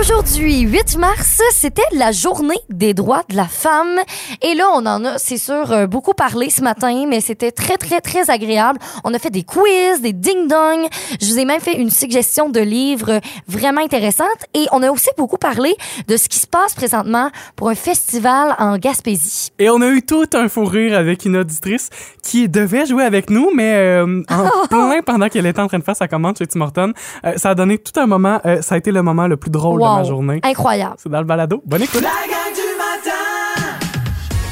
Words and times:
Aujourd'hui, 0.00 0.60
8 0.60 0.96
mars, 0.96 1.42
c'était 1.52 1.82
la 1.92 2.10
journée 2.10 2.56
des 2.70 2.94
droits 2.94 3.22
de 3.28 3.36
la 3.36 3.44
femme. 3.44 3.98
Et 4.40 4.54
là, 4.54 4.64
on 4.72 4.86
en 4.86 5.04
a, 5.04 5.18
c'est 5.18 5.36
sûr, 5.36 5.70
euh, 5.72 5.86
beaucoup 5.86 6.14
parlé 6.14 6.48
ce 6.48 6.62
matin, 6.62 7.04
mais 7.06 7.20
c'était 7.20 7.52
très, 7.52 7.76
très, 7.76 8.00
très 8.00 8.30
agréable. 8.30 8.78
On 9.04 9.12
a 9.12 9.18
fait 9.18 9.28
des 9.28 9.42
quiz, 9.42 10.00
des 10.00 10.14
ding-dong. 10.14 10.88
Je 11.20 11.26
vous 11.26 11.38
ai 11.38 11.44
même 11.44 11.60
fait 11.60 11.74
une 11.74 11.90
suggestion 11.90 12.48
de 12.48 12.60
livres 12.60 13.20
vraiment 13.46 13.82
intéressante. 13.82 14.28
Et 14.54 14.64
on 14.72 14.82
a 14.82 14.90
aussi 14.90 15.10
beaucoup 15.18 15.36
parlé 15.36 15.76
de 16.08 16.16
ce 16.16 16.30
qui 16.30 16.38
se 16.38 16.46
passe 16.46 16.72
présentement 16.72 17.28
pour 17.54 17.68
un 17.68 17.74
festival 17.74 18.56
en 18.58 18.78
Gaspésie. 18.78 19.50
Et 19.58 19.68
on 19.68 19.82
a 19.82 19.88
eu 19.88 20.00
tout 20.00 20.30
un 20.32 20.48
fou 20.48 20.64
rire 20.64 20.96
avec 20.96 21.26
une 21.26 21.36
auditrice 21.36 21.90
qui 22.22 22.48
devait 22.48 22.86
jouer 22.86 23.04
avec 23.04 23.28
nous, 23.28 23.50
mais 23.54 23.74
euh, 23.74 24.22
en 24.30 24.66
plein 24.68 25.02
pendant 25.04 25.28
qu'elle 25.28 25.44
était 25.44 25.60
en 25.60 25.66
train 25.66 25.78
de 25.78 25.84
faire 25.84 25.96
sa 25.96 26.08
commande 26.08 26.38
chez 26.38 26.46
Tim 26.46 26.62
Hortons. 26.62 26.94
Euh, 27.26 27.34
ça 27.36 27.50
a 27.50 27.54
donné 27.54 27.76
tout 27.76 28.00
un 28.00 28.06
moment, 28.06 28.40
euh, 28.46 28.62
ça 28.62 28.76
a 28.76 28.78
été 28.78 28.92
le 28.92 29.02
moment 29.02 29.26
le 29.26 29.36
plus 29.36 29.50
drôle 29.50 29.89
ma 29.96 30.04
journée. 30.04 30.40
Incroyable. 30.42 30.94
C'est 30.98 31.08
dans 31.08 31.20
le 31.20 31.24
balado. 31.26 31.62
Bonne 31.64 31.82
écoute. 31.82 32.04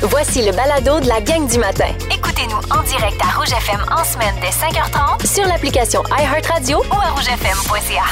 Voici 0.02 0.44
le 0.44 0.52
balado 0.52 1.00
de 1.00 1.08
la 1.08 1.20
gang 1.20 1.46
du 1.48 1.58
matin. 1.58 1.88
Écoutez-nous 2.14 2.58
en 2.70 2.82
direct 2.84 3.20
à 3.20 3.36
Rouge 3.36 3.50
FM 3.52 3.80
en 3.90 4.04
semaine 4.04 4.34
dès 4.40 4.50
5h30 4.50 5.26
Sur 5.26 5.44
l'application 5.46 6.02
iHeartRadio 6.16 6.78
ou 6.78 6.94
à 6.94 7.10
rougefm.ca. 7.10 8.04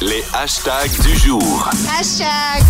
Les 0.00 0.22
hashtags 0.32 1.00
du 1.02 1.16
jour. 1.16 1.68
Hashtag. 1.98 2.62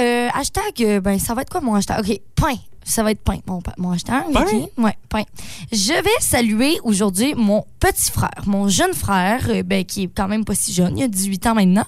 Euh, 0.00 0.28
hashtag, 0.34 0.62
euh, 0.80 1.00
ben, 1.00 1.18
ça 1.18 1.34
va 1.34 1.42
être 1.42 1.50
quoi 1.50 1.60
mon 1.60 1.74
hashtag? 1.76 2.00
OK, 2.00 2.20
pain. 2.34 2.56
Ça 2.88 3.02
va 3.02 3.10
être 3.10 3.20
pain, 3.20 3.38
mon, 3.48 3.60
mon 3.78 3.90
hashtag. 3.90 4.32
Pain? 4.32 4.66
Ouais, 4.78 4.96
pain. 5.08 5.24
Je 5.72 5.92
vais 5.92 6.20
saluer 6.20 6.78
aujourd'hui 6.84 7.34
mon 7.34 7.64
petit 7.80 8.12
frère, 8.12 8.44
mon 8.46 8.68
jeune 8.68 8.94
frère, 8.94 9.44
euh, 9.48 9.64
ben, 9.64 9.84
qui 9.84 10.04
est 10.04 10.10
quand 10.14 10.28
même 10.28 10.44
pas 10.44 10.54
si 10.54 10.72
jeune, 10.72 10.96
il 10.96 11.02
a 11.02 11.08
18 11.08 11.48
ans 11.48 11.54
maintenant. 11.56 11.84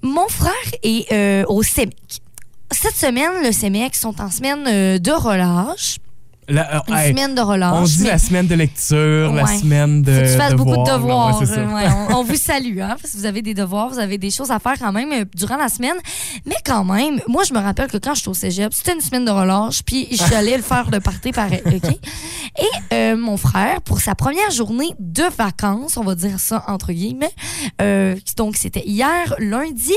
Mon 0.00 0.26
frère 0.28 0.52
est 0.82 1.12
euh, 1.12 1.44
au 1.48 1.62
CEMEC. 1.62 2.22
Cette 2.70 2.96
semaine, 2.96 3.42
le 3.44 3.52
CEMEC 3.52 3.94
sont 3.94 4.18
en 4.22 4.30
semaine 4.30 4.64
euh, 4.66 4.98
de 4.98 5.12
relâche. 5.12 5.98
La- 6.48 6.76
euh, 6.76 6.80
Une 6.88 6.94
hey, 6.94 7.10
semaine 7.10 7.34
de 7.34 7.40
relâche. 7.40 7.72
on 7.74 7.82
dit 7.84 8.02
mais- 8.02 8.08
la 8.08 8.18
semaine 8.18 8.46
de 8.46 8.54
lecture, 8.54 9.32
la 9.32 9.46
semaine 9.46 10.02
de 10.02 10.12
Faut 10.12 10.20
que 10.20 10.26
tu 10.32 10.36
fasses 10.38 10.54
beaucoup 10.54 10.70
de 10.72 10.76
là, 10.88 10.96
devoirs. 10.96 11.40
ouais, 11.40 11.48
euh, 11.58 11.88
on, 12.10 12.16
on 12.16 12.24
vous 12.24 12.36
salue, 12.36 12.80
hein, 12.80 12.96
parce 13.00 13.12
que 13.14 13.18
vous 13.18 13.26
avez 13.26 13.42
des 13.42 13.54
devoirs, 13.54 13.88
vous 13.88 13.98
avez 13.98 14.18
des 14.18 14.30
choses 14.30 14.50
à 14.50 14.58
faire 14.58 14.74
quand 14.78 14.92
même 14.92 15.10
euh, 15.12 15.24
durant 15.34 15.56
la 15.56 15.68
semaine. 15.68 15.96
Mais 16.46 16.56
quand 16.64 16.84
même, 16.84 17.20
moi, 17.28 17.42
je 17.44 17.54
me 17.54 17.58
rappelle 17.58 17.88
que 17.90 17.96
quand 17.98 18.14
j'étais 18.14 18.28
au 18.28 18.34
cégep, 18.34 18.72
c'était 18.74 18.92
une 18.94 19.00
semaine 19.00 19.24
de 19.24 19.30
relâche, 19.30 19.82
puis 19.84 20.08
j'allais 20.10 20.56
le 20.56 20.62
faire 20.62 20.90
de 20.90 20.98
party 20.98 21.32
pareil, 21.32 21.62
OK? 21.66 21.90
Et 22.58 22.94
euh, 22.94 23.16
mon 23.16 23.36
frère, 23.36 23.80
pour 23.82 24.00
sa 24.00 24.14
première 24.14 24.50
journée 24.50 24.90
de 24.98 25.24
vacances, 25.36 25.96
on 25.96 26.04
va 26.04 26.14
dire 26.14 26.38
ça 26.38 26.64
entre 26.68 26.92
guillemets, 26.92 27.32
euh, 27.82 28.16
donc 28.36 28.56
c'était 28.56 28.84
hier, 28.86 29.34
lundi, 29.38 29.94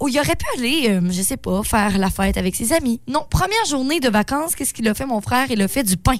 où 0.00 0.08
il 0.08 0.18
aurait 0.18 0.36
pu 0.36 0.46
aller, 0.58 0.88
euh, 0.90 1.00
je 1.10 1.22
sais 1.22 1.36
pas, 1.36 1.62
faire 1.62 1.98
la 1.98 2.10
fête 2.10 2.36
avec 2.36 2.54
ses 2.54 2.72
amis. 2.72 3.00
Non, 3.08 3.24
première 3.28 3.64
journée 3.68 4.00
de 4.00 4.08
vacances, 4.08 4.54
qu'est-ce 4.54 4.72
qu'il 4.74 4.86
a 4.88 4.94
fait, 4.94 5.06
mon 5.06 5.20
frère? 5.20 5.50
Il 5.50 5.60
a 5.62 5.68
fait 5.68 5.82
du 5.82 5.96
pain. 5.96 6.16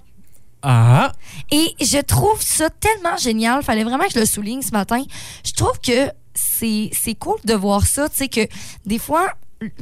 Ah, 0.62 1.12
Et 1.52 1.74
je 1.80 2.00
trouve 2.00 2.42
ça 2.42 2.68
tellement 2.70 3.16
génial. 3.16 3.62
Fallait 3.62 3.84
vraiment 3.84 4.04
que 4.04 4.12
je 4.14 4.18
le 4.18 4.26
souligne 4.26 4.62
ce 4.62 4.72
matin. 4.72 5.02
Je 5.46 5.52
trouve 5.52 5.78
que 5.80 6.10
c'est 6.34 7.14
cool 7.18 7.36
de 7.44 7.54
voir 7.54 7.86
ça. 7.86 8.08
Tu 8.08 8.16
sais, 8.16 8.28
que 8.28 8.40
des 8.84 8.98
fois, 8.98 9.32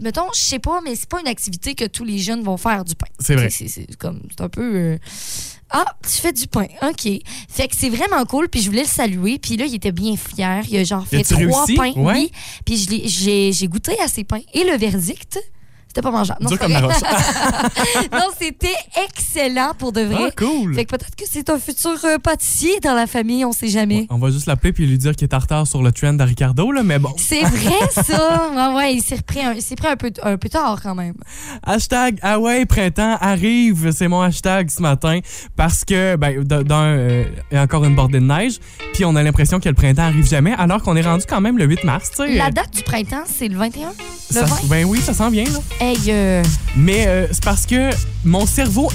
mettons, 0.02 0.26
je 0.34 0.40
sais 0.40 0.58
pas, 0.58 0.80
mais 0.84 0.94
c'est 0.94 1.08
pas 1.08 1.20
une 1.20 1.28
activité 1.28 1.74
que 1.74 1.86
tous 1.86 2.04
les 2.04 2.18
jeunes 2.18 2.42
vont 2.42 2.58
faire 2.58 2.84
du 2.84 2.94
pain. 2.94 3.06
C'est 3.18 3.36
vrai. 3.36 3.48
C'est 3.48 3.68
c'est 3.68 3.96
comme, 3.96 4.20
c'est 4.30 4.42
un 4.42 4.48
peu. 4.50 4.74
euh, 4.74 4.98
ah, 5.78 5.96
tu 6.02 6.10
fais 6.20 6.32
du 6.32 6.46
pain. 6.46 6.66
OK. 6.82 7.08
Fait 7.48 7.68
que 7.68 7.76
c'est 7.76 7.90
vraiment 7.90 8.24
cool. 8.24 8.48
Puis 8.48 8.62
je 8.62 8.70
voulais 8.70 8.82
le 8.82 8.88
saluer. 8.88 9.38
Puis 9.38 9.56
là, 9.56 9.66
il 9.66 9.74
était 9.74 9.92
bien 9.92 10.16
fier. 10.16 10.62
Il 10.70 10.76
a 10.78 10.84
genre 10.84 11.06
fait 11.06 11.22
trois 11.22 11.64
réussi? 11.64 11.74
pains. 11.74 11.92
Ouais. 12.00 12.14
Oui. 12.14 12.32
Puis 12.64 12.76
j'ai 13.06 13.52
j'ai 13.52 13.68
goûté 13.68 13.98
à 14.00 14.08
ces 14.08 14.24
pains. 14.24 14.40
Et 14.54 14.64
le 14.64 14.76
verdict, 14.76 15.38
c'était 15.96 16.10
pas 16.10 16.10
mangeable. 16.10 16.40
Non, 16.42 16.56
comme 16.58 16.72
c'était 18.38 18.74
excellent 19.08 19.72
pour 19.78 19.92
de 19.92 20.02
vrai. 20.02 20.28
Ah, 20.28 20.30
cool. 20.36 20.74
Fait 20.74 20.84
que 20.84 20.90
peut-être 20.90 21.16
que 21.16 21.24
c'est 21.26 21.48
un 21.48 21.58
futur 21.58 21.96
euh, 22.04 22.18
pâtissier 22.18 22.80
dans 22.80 22.94
la 22.94 23.06
famille, 23.06 23.46
on 23.46 23.52
sait 23.52 23.68
jamais. 23.68 24.06
On 24.10 24.18
va 24.18 24.30
juste 24.30 24.46
l'appeler 24.46 24.74
puis 24.74 24.86
lui 24.86 24.98
dire 24.98 25.16
qu'il 25.16 25.26
est 25.26 25.34
en 25.34 25.38
retard 25.38 25.66
sur 25.66 25.82
le 25.82 25.92
trend 25.92 26.18
à 26.18 26.24
Ricardo, 26.24 26.70
là, 26.70 26.82
mais 26.82 26.98
bon. 26.98 27.14
C'est 27.16 27.44
vrai, 27.44 28.02
ça. 28.04 28.50
Ouais, 28.54 28.74
ouais, 28.76 28.94
il 28.94 29.02
s'est 29.02 29.16
repris 29.16 29.40
un, 29.40 29.54
il 29.54 29.76
pris 29.76 29.88
un 29.88 29.96
peu, 29.96 30.12
un 30.22 30.36
peu 30.36 30.50
tard 30.50 30.80
quand 30.82 30.94
même. 30.94 31.14
Hashtag 31.62 32.18
Ah 32.22 32.38
ouais, 32.38 32.66
printemps 32.66 33.16
arrive, 33.20 33.90
c'est 33.92 34.08
mon 34.08 34.20
hashtag 34.20 34.68
ce 34.68 34.82
matin 34.82 35.20
parce 35.56 35.82
que, 35.84 36.16
ben, 36.16 36.44
euh, 36.52 37.24
il 37.50 37.54
y 37.54 37.58
a 37.58 37.62
encore 37.62 37.84
une 37.84 37.94
bordée 37.94 38.20
de 38.20 38.24
neige, 38.26 38.58
puis 38.92 39.06
on 39.06 39.16
a 39.16 39.22
l'impression 39.22 39.60
que 39.60 39.68
le 39.68 39.74
printemps 39.74 40.02
arrive 40.02 40.28
jamais, 40.28 40.52
alors 40.58 40.82
qu'on 40.82 40.96
est 40.96 41.02
rendu 41.02 41.24
quand 41.26 41.40
même 41.40 41.56
le 41.56 41.64
8 41.64 41.84
mars, 41.84 42.10
tu 42.10 42.16
sais. 42.16 42.34
La 42.36 42.50
date 42.50 42.74
du 42.74 42.82
printemps, 42.82 43.24
c'est 43.26 43.48
le 43.48 43.56
21? 43.56 43.88
Le 43.88 43.94
Ça- 44.34 44.44
20? 44.44 44.56
ben 44.68 44.84
oui, 44.84 45.00
ça 45.00 45.14
sent 45.14 45.30
bien, 45.30 45.44
là. 45.44 45.58
Euh, 46.08 46.42
Mais 46.76 47.06
euh, 47.06 47.26
c'est 47.30 47.44
parce 47.44 47.64
que 47.64 47.90
mon 48.24 48.44
cerveau, 48.46 48.90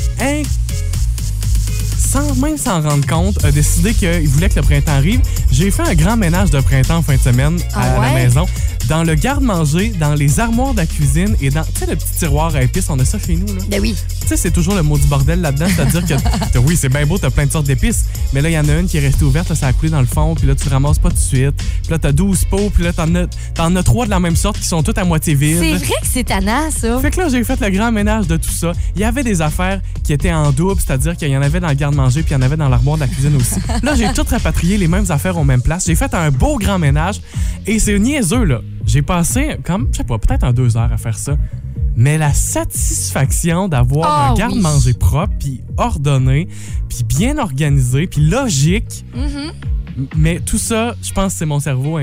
sans 1.98 2.36
même 2.36 2.58
s'en 2.58 2.82
rendre 2.82 3.06
compte, 3.08 3.44
a 3.46 3.52
décidé 3.52 3.94
qu'il 3.94 4.28
voulait 4.28 4.50
que 4.50 4.56
le 4.56 4.62
printemps 4.62 4.92
arrive. 4.92 5.22
J'ai 5.52 5.72
fait 5.72 5.84
un 5.84 5.96
grand 5.96 6.18
ménage 6.18 6.50
de 6.52 6.60
printemps 6.60 6.98
en 6.98 7.02
fin 7.02 7.16
de 7.16 7.22
semaine 7.22 7.58
à, 7.74 7.82
Ah 7.82 8.02
à 8.02 8.06
la 8.08 8.14
maison. 8.14 8.46
Dans 8.92 9.06
le 9.06 9.16
garde-manger, 9.16 9.94
dans 9.98 10.16
les 10.16 10.42
armoires 10.42 10.74
de 10.74 10.80
la 10.80 10.86
cuisine 10.86 11.34
et 11.40 11.50
dans, 11.50 11.64
tu 11.64 11.80
sais, 11.80 11.86
le 11.86 11.96
petit 11.96 12.12
tiroir 12.12 12.54
à 12.54 12.62
épices, 12.62 12.90
on 12.90 13.00
a 13.00 13.06
ça 13.06 13.18
chez 13.18 13.38
nous, 13.38 13.48
là. 13.48 13.62
ben 13.70 13.80
oui. 13.80 13.96
Tu 14.20 14.28
sais, 14.28 14.36
c'est 14.36 14.52
toujours 14.52 14.76
le 14.76 14.84
mot 14.84 14.98
du 14.98 15.08
bordel 15.08 15.40
là-dedans, 15.40 15.68
c'est-à-dire 15.74 16.06
que 16.54 16.58
oui, 16.58 16.76
c'est 16.76 16.90
bien 16.90 17.06
beau, 17.06 17.18
t'as 17.18 17.30
plein 17.30 17.46
de 17.46 17.52
sortes 17.54 17.68
d'épices, 17.68 18.04
mais 18.34 18.42
là, 18.42 18.50
il 18.50 18.52
y 18.52 18.60
en 18.60 18.68
a 18.68 18.74
une 18.74 18.88
qui 18.88 18.98
est 18.98 19.00
restée 19.00 19.24
ouverte, 19.24 19.48
là, 19.48 19.56
ça 19.56 19.68
a 19.68 19.72
coulé 19.72 19.92
dans 19.92 20.02
le 20.02 20.08
fond, 20.08 20.36
puis 20.36 20.46
là, 20.46 20.56
tu 20.56 20.68
ramasses 20.68 21.00
pas 21.00 21.08
tout 21.08 21.16
de 21.16 21.22
suite. 21.22 21.56
Puis 21.56 21.90
là, 21.90 22.00
t'as 22.00 22.12
12 22.12 22.44
pots, 22.50 22.70
puis 22.70 22.84
là, 22.84 22.92
t'en 22.92 23.16
as, 23.16 23.28
as 23.58 23.84
trois 23.84 24.04
de 24.04 24.10
la 24.10 24.20
même 24.20 24.36
sorte 24.36 24.60
qui 24.60 24.66
sont 24.66 24.84
toutes 24.84 24.98
à 24.98 25.06
moitié 25.06 25.36
vides. 25.36 25.60
C'est 25.62 25.86
vrai 25.86 25.96
que 26.02 26.08
c'est 26.12 26.26
tannant, 26.26 26.70
ça. 26.70 27.00
Fait 27.00 27.12
que 27.12 27.22
là, 27.22 27.30
j'ai 27.30 27.46
fait 27.46 27.62
le 27.62 27.70
grand 27.70 27.94
ménage 27.94 28.28
de 28.28 28.36
tout 28.36 28.52
ça. 28.52 28.74
Il 28.98 29.02
y 29.02 29.06
avait 29.06 29.24
des 29.24 29.42
affaires 29.42 29.80
qui 30.04 30.12
étaient 30.12 30.34
en 30.34 30.52
double, 30.52 30.82
c'est-à-dire 30.86 31.16
qu'il 31.16 31.30
y 31.30 31.38
en 31.38 31.42
avait 31.42 31.62
dans 31.62 31.70
le 31.70 31.76
garde-manger 31.76 32.24
puis 32.24 32.32
il 32.32 32.38
y 32.38 32.38
en 32.38 32.42
avait 32.42 32.58
dans 32.58 32.68
l'armoire 32.68 32.98
de 32.98 33.04
la 33.04 33.08
cuisine 33.08 33.38
aussi. 33.38 33.62
Là, 33.84 33.96
j'ai 33.96 34.12
tout 34.12 34.26
rapatrié 34.30 34.78
les 34.78 34.90
mêmes 34.90 35.06
affaires 35.08 35.38
aux 35.38 35.46
mêmes 35.46 35.62
places. 35.62 35.86
J'ai 35.88 35.96
fait 35.96 36.14
un 36.14 36.30
beau 36.30 36.58
grand 36.58 36.78
ménage 36.78 37.22
et 37.66 37.80
c'est 37.80 37.98
niaiseux, 37.98 38.44
là. 38.44 38.60
J'ai 38.86 39.02
passé, 39.02 39.58
comme, 39.64 39.88
je 39.92 39.98
sais 39.98 40.04
pas, 40.04 40.18
peut-être 40.18 40.44
en 40.44 40.54
deux 40.54 40.76
heures 40.78 40.92
à 40.92 40.98
faire 40.98 41.18
ça. 41.18 41.38
Mais 41.96 42.18
la 42.18 42.34
satisfaction 42.34 43.68
d'avoir 43.68 44.08
Ah 44.10 44.28
un 44.28 44.32
oui. 44.34 44.38
garde-manger 44.40 44.94
propre, 44.94 45.34
puis 45.40 45.62
ordonné, 45.78 46.48
puis 46.90 47.04
bien 47.04 47.38
organisé, 47.38 48.08
puis 48.08 48.22
logique. 48.22 49.06
Mhm. 49.14 50.08
Mais 50.16 50.40
tout 50.40 50.58
ça, 50.58 50.96
je 51.04 51.12
pense 51.12 51.34
que 51.34 51.40
c'est 51.40 51.46
mon 51.46 51.60
cerveau, 51.60 52.00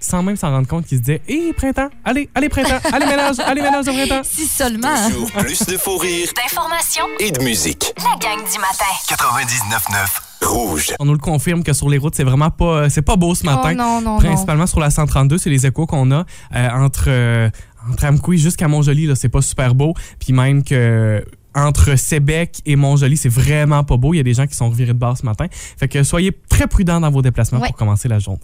sans 0.00 0.22
même 0.22 0.36
s'en 0.36 0.50
rendre 0.50 0.68
compte, 0.68 0.86
qui 0.86 0.96
se 0.96 1.00
disait 1.00 1.22
Hé, 1.28 1.52
printemps, 1.52 1.88
allez, 2.04 2.28
allez, 2.34 2.48
printemps, 2.48 2.78
allez, 2.92 3.06
ménage, 3.06 3.36
allez, 3.40 3.62
ménage 3.62 3.86
de 3.86 3.90
printemps. 3.92 4.22
Si 4.28 4.46
seulement. 4.46 4.94
Toujours 5.08 5.30
plus 5.32 5.66
de 5.66 5.76
fou 5.76 5.96
rire 5.96 6.28
D'informations, 6.36 7.06
et 7.20 7.30
de 7.30 7.42
musique. 7.42 7.92
la 7.98 8.16
gang 8.18 8.38
du 8.38 8.58
matin. 8.58 8.84
99.9 9.08 10.46
Rouge. 10.46 10.94
On 11.00 11.04
nous 11.04 11.12
le 11.12 11.18
confirme 11.18 11.62
que 11.64 11.72
sur 11.72 11.88
les 11.88 11.98
routes, 11.98 12.14
c'est 12.14 12.24
vraiment 12.24 12.50
pas, 12.50 12.88
c'est 12.90 13.02
pas 13.02 13.16
beau 13.16 13.34
ce 13.34 13.44
matin. 13.44 13.70
Oh 13.72 13.74
non, 13.76 14.00
non, 14.00 14.12
non. 14.12 14.18
Principalement 14.18 14.66
sur 14.66 14.78
la 14.80 14.90
132, 14.90 15.36
c'est 15.38 15.50
les 15.50 15.66
échos 15.66 15.86
qu'on 15.86 16.12
a 16.12 16.24
euh, 16.54 16.68
entre, 16.70 17.06
euh, 17.08 17.50
entre 17.90 18.04
Amqui 18.06 18.38
jusqu'à 18.38 18.68
Montjoli, 18.68 19.06
là, 19.06 19.16
c'est 19.16 19.28
pas 19.28 19.42
super 19.42 19.74
beau. 19.74 19.94
Puis 20.20 20.32
même 20.32 20.62
que 20.62 21.24
entre 21.66 21.96
Sébec 21.96 22.60
et 22.66 22.76
Montjoli, 22.76 23.16
c'est 23.16 23.28
vraiment 23.28 23.84
pas 23.84 23.96
beau. 23.96 24.14
Il 24.14 24.18
y 24.18 24.20
a 24.20 24.24
des 24.24 24.34
gens 24.34 24.46
qui 24.46 24.54
sont 24.54 24.68
revirés 24.70 24.94
de 24.94 24.98
bord 24.98 25.16
ce 25.16 25.24
matin. 25.26 25.46
Fait 25.50 25.88
que 25.88 26.02
soyez 26.02 26.32
très 26.48 26.66
prudents 26.66 27.00
dans 27.00 27.10
vos 27.10 27.22
déplacements 27.22 27.60
Ouais. 27.60 27.68
pour 27.68 27.76
commencer 27.76 28.08
la 28.08 28.18
journée. 28.18 28.38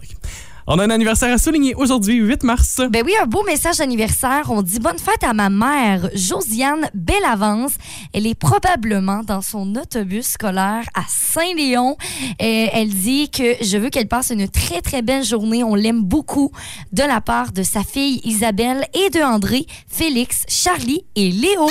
On 0.67 0.79
a 0.79 0.83
un 0.83 0.89
anniversaire 0.89 1.31
à 1.31 1.37
souligner 1.37 1.75
aujourd'hui, 1.75 2.15
8 2.15 2.41
mars. 2.41 2.81
Ben 2.89 3.03
oui, 3.05 3.11
un 3.21 3.27
beau 3.27 3.43
message 3.43 3.77
d'anniversaire. 3.77 4.49
On 4.49 4.63
dit 4.63 4.79
bonne 4.79 4.97
fête 4.97 5.23
à 5.23 5.31
ma 5.31 5.51
mère, 5.51 6.09
Josiane 6.15 6.89
Bellavance. 6.95 7.73
Elle 8.13 8.25
est 8.25 8.33
probablement 8.33 9.21
dans 9.21 9.43
son 9.43 9.75
autobus 9.75 10.25
scolaire 10.25 10.81
à 10.95 11.03
Saint-Léon. 11.07 11.97
Et 12.39 12.67
elle 12.73 12.89
dit 12.89 13.29
que 13.29 13.43
je 13.63 13.77
veux 13.77 13.91
qu'elle 13.91 14.07
passe 14.07 14.31
une 14.31 14.47
très, 14.49 14.81
très 14.81 15.03
belle 15.03 15.23
journée. 15.23 15.63
On 15.63 15.75
l'aime 15.75 16.01
beaucoup 16.03 16.51
de 16.93 17.03
la 17.03 17.21
part 17.21 17.51
de 17.51 17.61
sa 17.61 17.83
fille 17.83 18.19
Isabelle 18.23 18.87
et 18.95 19.11
de 19.11 19.19
André, 19.23 19.67
Félix, 19.87 20.45
Charlie 20.47 21.05
et 21.15 21.29
Léo. 21.29 21.69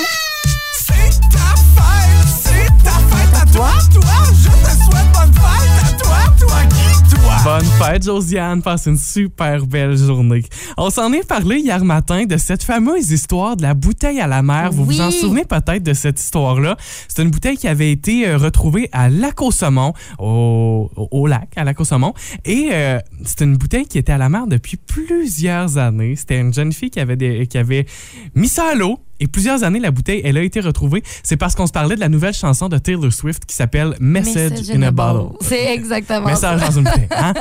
À 3.41 3.45
toi, 3.45 3.69
toi, 3.93 4.03
je 4.33 4.49
te 4.49 4.83
souhaite 4.83 5.11
bonne 5.13 5.33
fête 5.33 5.83
à 5.83 5.97
toi, 5.97 6.17
toi 6.39 6.57
qui, 6.69 7.15
toi? 7.15 7.35
Bonne 7.43 7.65
fête, 7.65 8.03
Josiane. 8.03 8.61
Passe 8.61 8.85
une 8.87 8.97
super 8.97 9.65
belle 9.67 9.95
journée. 9.97 10.43
On 10.77 10.89
s'en 10.89 11.11
est 11.13 11.27
parlé 11.27 11.59
hier 11.59 11.83
matin 11.85 12.25
de 12.25 12.37
cette 12.37 12.63
fameuse 12.63 13.11
histoire 13.11 13.55
de 13.57 13.61
la 13.63 13.73
bouteille 13.73 14.19
à 14.19 14.27
la 14.27 14.41
mer. 14.41 14.71
Vous 14.71 14.83
Oui. 14.85 14.95
vous 14.95 15.01
en 15.01 15.11
souvenez 15.11 15.45
peut-être 15.45 15.83
de 15.83 15.93
cette 15.93 16.19
histoire-là? 16.19 16.77
C'est 17.07 17.21
une 17.23 17.29
bouteille 17.29 17.57
qui 17.57 17.67
avait 17.67 17.91
été 17.91 18.27
euh, 18.27 18.37
retrouvée 18.37 18.89
à 18.91 19.09
Lac-au-Saumon, 19.09 19.93
au, 20.19 20.89
au- 20.95 21.07
au 21.11 21.27
lac, 21.27 21.49
à 21.55 21.63
Lac-au-Saumon. 21.63 22.13
Et 22.45 22.69
euh, 22.71 22.99
c'est 23.23 23.41
une 23.41 23.57
bouteille 23.57 23.85
qui 23.85 23.97
était 23.97 24.13
à 24.13 24.17
la 24.17 24.29
mer 24.29 24.47
depuis 24.47 24.77
plusieurs 24.77 25.77
années. 25.77 26.15
C'était 26.15 26.39
une 26.39 26.53
jeune 26.53 26.73
fille 26.73 26.89
qui 26.89 26.99
avait, 26.99 27.15
des- 27.15 27.47
qui 27.47 27.57
avait 27.57 27.85
mis 28.33 28.47
ça 28.49 28.71
à 28.71 28.75
l'eau. 28.75 28.99
Et 29.19 29.27
plusieurs 29.27 29.63
années, 29.63 29.79
la 29.79 29.91
bouteille, 29.91 30.21
elle 30.23 30.37
a 30.37 30.41
été 30.41 30.59
retrouvée. 30.59 31.03
C'est 31.23 31.37
parce 31.37 31.55
qu'on 31.55 31.67
se 31.67 31.71
parlait 31.71 31.95
de 31.95 31.99
la 32.01 32.09
nouvelle 32.09 32.33
chanson 32.33 32.67
de 32.69 32.77
Taylor 32.77 33.11
Swift 33.13 33.45
qui 33.45 33.55
s'appelle 33.55 33.95
Message, 33.99 34.69
in 34.71 34.81
a 34.81 34.91
Bottle. 34.91 35.37
C'est 35.41 35.73
exactement. 35.73 36.27
Message 36.27 36.61
dans 36.61 36.71
une 36.71 36.83
bouteille. 36.83 37.07
Hein? 37.11 37.33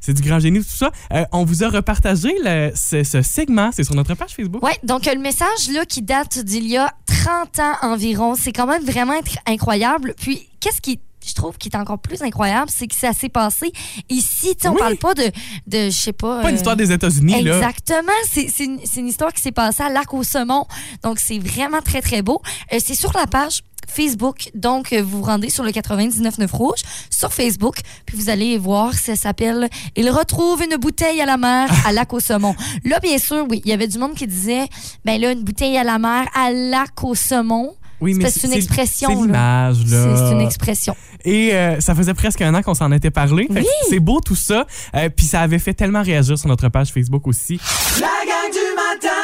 C'est 0.00 0.12
du 0.12 0.22
grand 0.22 0.38
génie, 0.38 0.58
tout 0.60 0.64
ça. 0.68 0.90
Euh, 1.12 1.24
on 1.32 1.44
vous 1.44 1.64
a 1.64 1.68
repartagé 1.68 2.30
le- 2.44 2.70
ce, 2.74 3.02
ce 3.04 3.22
segment. 3.22 3.70
C'est 3.72 3.84
sur 3.84 3.94
notre 3.94 4.14
page 4.14 4.34
Facebook. 4.36 4.62
Ouais, 4.62 4.76
donc 4.82 5.06
euh, 5.08 5.14
le 5.14 5.20
message 5.20 5.70
là 5.72 5.84
qui 5.86 6.02
date 6.02 6.38
d'il 6.38 6.66
y 6.68 6.76
a 6.76 6.90
30 7.06 7.58
ans 7.60 7.72
environ, 7.82 8.34
c'est 8.34 8.52
quand 8.52 8.66
même 8.66 8.84
vraiment 8.84 9.14
incroyable. 9.46 10.14
Puis 10.20 10.48
qu'est-ce 10.60 10.80
qui 10.80 11.00
je 11.26 11.34
trouve 11.34 11.58
qui 11.58 11.68
est 11.68 11.76
encore 11.76 11.98
plus 11.98 12.22
incroyable, 12.22 12.70
c'est 12.74 12.86
que 12.86 12.94
ça 12.94 13.12
s'est 13.12 13.28
passé 13.28 13.72
ici, 14.08 14.54
tu 14.56 14.62
sais, 14.62 14.68
on 14.68 14.72
Oui. 14.72 14.78
parle 14.78 14.96
pas 14.96 15.14
de 15.14 15.24
de 15.66 15.86
je 15.86 15.90
sais 15.90 16.12
pas 16.12 16.40
Pas 16.42 16.48
une 16.50 16.54
euh, 16.54 16.58
histoire 16.58 16.76
des 16.76 16.92
États-Unis, 16.92 17.42
là. 17.42 17.56
Exactement. 17.56 18.12
C'est 18.30 18.48
c'est 18.48 18.64
une, 18.64 18.78
c'est 18.84 19.00
une 19.00 19.08
histoire 19.08 19.32
qui 19.32 19.42
s'est 19.42 19.52
passée 19.52 19.82
à 19.82 19.88
Lac 19.90 20.12
au 20.14 20.22
Saumon. 20.22 20.66
Donc, 21.02 21.18
c'est 21.18 21.38
vraiment 21.38 21.80
très, 21.82 22.00
très 22.00 22.22
beau. 22.22 22.40
Euh, 22.72 22.78
c'est 22.84 22.94
sur 22.94 23.12
la 23.12 23.26
page 23.26 23.62
Facebook. 23.88 24.50
Donc, 24.54 24.92
euh, 24.92 25.02
vous 25.02 25.18
vous 25.18 25.22
rendez 25.24 25.48
sur 25.50 25.62
le 25.64 25.70
99.9 25.70 26.50
Rouge 26.52 26.80
sur 27.10 27.32
Facebook. 27.32 27.76
Puis, 28.04 28.16
vous 28.16 28.30
allez 28.30 28.58
voir, 28.58 28.94
ça 28.94 29.14
s'appelle 29.16 29.68
«Il 29.96 30.10
retrouve 30.10 30.62
une 30.62 30.76
bouteille 30.76 31.20
à 31.20 31.26
la 31.26 31.36
mer 31.36 31.68
à 31.86 31.92
Lac 31.92 32.12
au 32.12 32.20
Saumon». 32.20 32.54
Là, 32.84 32.98
bien 33.00 33.18
sûr, 33.18 33.46
oui, 33.48 33.62
il 33.64 33.70
y 33.70 33.74
avait 33.74 33.88
du 33.88 33.98
monde 33.98 34.14
qui 34.14 34.26
disait 34.26 34.66
«Ben 35.04 35.20
là, 35.20 35.30
une 35.32 35.42
bouteille 35.42 35.76
à 35.78 35.84
la 35.84 35.98
mer 35.98 36.26
à 36.34 36.50
Lac 36.50 37.02
au 37.04 37.14
Saumon». 37.14 37.74
Oui, 38.00 38.12
C'est 38.14 38.22
mais 38.22 38.30
c'est 38.30 38.46
une 38.46 38.52
expression, 38.52 39.08
C'est 39.08 39.14
l'image, 39.14 39.76
C'est 39.86 39.94
là. 39.94 40.16
c'est 40.16 40.32
une 40.32 40.40
expression. 40.40 40.96
Et 41.24 41.54
euh, 41.54 41.80
ça 41.80 41.94
faisait 41.94 42.14
presque 42.14 42.40
un 42.42 42.54
an 42.54 42.62
qu'on 42.62 42.74
s'en 42.74 42.92
était 42.92 43.10
parlé. 43.10 43.46
Oui. 43.50 43.66
C'est 43.88 44.00
beau 44.00 44.20
tout 44.20 44.36
ça. 44.36 44.66
Euh, 44.94 45.08
Puis 45.14 45.26
ça 45.26 45.40
avait 45.40 45.58
fait 45.58 45.74
tellement 45.74 46.02
réagir 46.02 46.38
sur 46.38 46.48
notre 46.48 46.68
page 46.68 46.92
Facebook 46.92 47.26
aussi. 47.26 47.58
La 48.00 48.06
gang 48.06 48.52
du 48.52 48.58
matin 48.76 49.16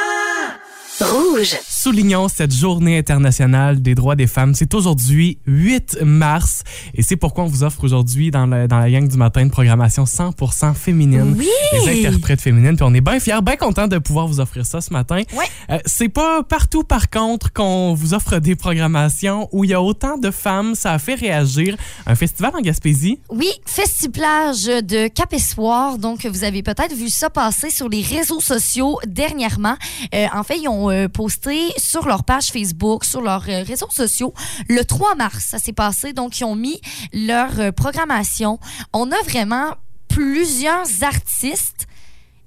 Rouge. 1.03 1.55
Soulignons 1.67 2.27
cette 2.29 2.53
journée 2.53 2.97
internationale 2.97 3.81
des 3.81 3.95
droits 3.95 4.15
des 4.15 4.27
femmes. 4.27 4.53
C'est 4.55 4.73
aujourd'hui 4.73 5.37
8 5.45 5.97
mars 6.03 6.63
et 6.93 7.01
c'est 7.01 7.15
pourquoi 7.17 7.43
on 7.43 7.47
vous 7.47 7.63
offre 7.63 7.83
aujourd'hui 7.83 8.31
dans, 8.31 8.45
le- 8.45 8.67
dans 8.67 8.79
la 8.79 8.89
gang 8.89 9.07
du 9.07 9.17
matin 9.17 9.41
une 9.41 9.51
programmation 9.51 10.05
100% 10.05 10.73
féminine. 10.73 11.35
Oui! 11.37 11.47
Les 11.85 12.05
interprètes 12.07 12.41
féminines. 12.41 12.75
Puis 12.75 12.85
on 12.87 12.93
est 12.93 13.01
bien 13.01 13.19
fiers, 13.19 13.41
bien 13.43 13.55
contents 13.57 13.87
de 13.87 13.97
pouvoir 13.97 14.27
vous 14.27 14.39
offrir 14.39 14.65
ça 14.65 14.79
ce 14.81 14.93
matin. 14.93 15.17
Ouais. 15.33 15.45
Euh, 15.69 15.79
c'est 15.85 16.09
pas 16.09 16.41
partout 16.43 16.83
par 16.83 17.09
contre 17.09 17.51
qu'on 17.51 17.93
vous 17.93 18.13
offre 18.13 18.39
des 18.39 18.55
programmations 18.55 19.49
où 19.51 19.63
il 19.63 19.71
y 19.71 19.73
a 19.73 19.81
autant 19.81 20.17
de 20.17 20.31
femmes. 20.31 20.75
Ça 20.75 20.93
a 20.93 20.99
fait 20.99 21.15
réagir. 21.15 21.75
Un 22.05 22.15
festival 22.15 22.51
en 22.55 22.61
Gaspésie? 22.61 23.19
Oui, 23.29 23.49
Festiplage 23.65 24.65
de 24.65 25.07
Cap-Espoir. 25.07 25.97
Donc, 25.97 26.25
vous 26.25 26.43
avez 26.43 26.63
peut-être 26.63 26.93
vu 26.95 27.09
ça 27.09 27.29
passer 27.29 27.69
sur 27.69 27.89
les 27.89 28.01
réseaux 28.01 28.39
sociaux 28.39 28.97
dernièrement. 29.05 29.75
Euh, 30.13 30.25
en 30.33 30.43
fait, 30.43 30.57
ils 30.57 30.67
ont 30.67 30.89
euh, 30.93 31.07
posté 31.07 31.71
sur 31.77 32.07
leur 32.07 32.23
page 32.23 32.47
Facebook, 32.47 33.03
sur 33.03 33.21
leurs 33.21 33.49
euh, 33.49 33.63
réseaux 33.63 33.89
sociaux, 33.89 34.33
le 34.69 34.83
3 34.83 35.15
mars. 35.15 35.43
Ça 35.43 35.59
s'est 35.59 35.73
passé. 35.73 36.13
Donc, 36.13 36.39
ils 36.39 36.43
ont 36.43 36.55
mis 36.55 36.79
leur 37.11 37.59
euh, 37.59 37.71
programmation. 37.71 38.59
On 38.93 39.11
a 39.11 39.21
vraiment 39.23 39.75
plusieurs 40.07 40.87
artistes 41.01 41.87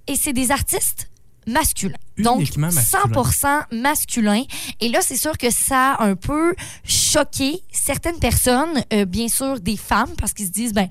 et 0.06 0.16
c'est 0.16 0.32
des 0.32 0.50
artistes 0.50 1.10
masculins. 1.46 1.96
Donc, 2.18 2.40
Uniquement 2.40 2.70
masculins. 2.72 3.22
100% 3.22 3.62
masculin. 3.72 4.42
Et 4.80 4.88
là, 4.88 5.00
c'est 5.00 5.16
sûr 5.16 5.36
que 5.38 5.50
ça 5.50 5.94
a 5.94 6.04
un 6.04 6.16
peu 6.16 6.54
choqué 6.84 7.62
certaines 7.70 8.18
personnes, 8.18 8.82
euh, 8.92 9.04
bien 9.04 9.28
sûr 9.28 9.60
des 9.60 9.76
femmes, 9.76 10.10
parce 10.18 10.32
qu'ils 10.32 10.46
se 10.46 10.52
disent, 10.52 10.72
ben, 10.72 10.88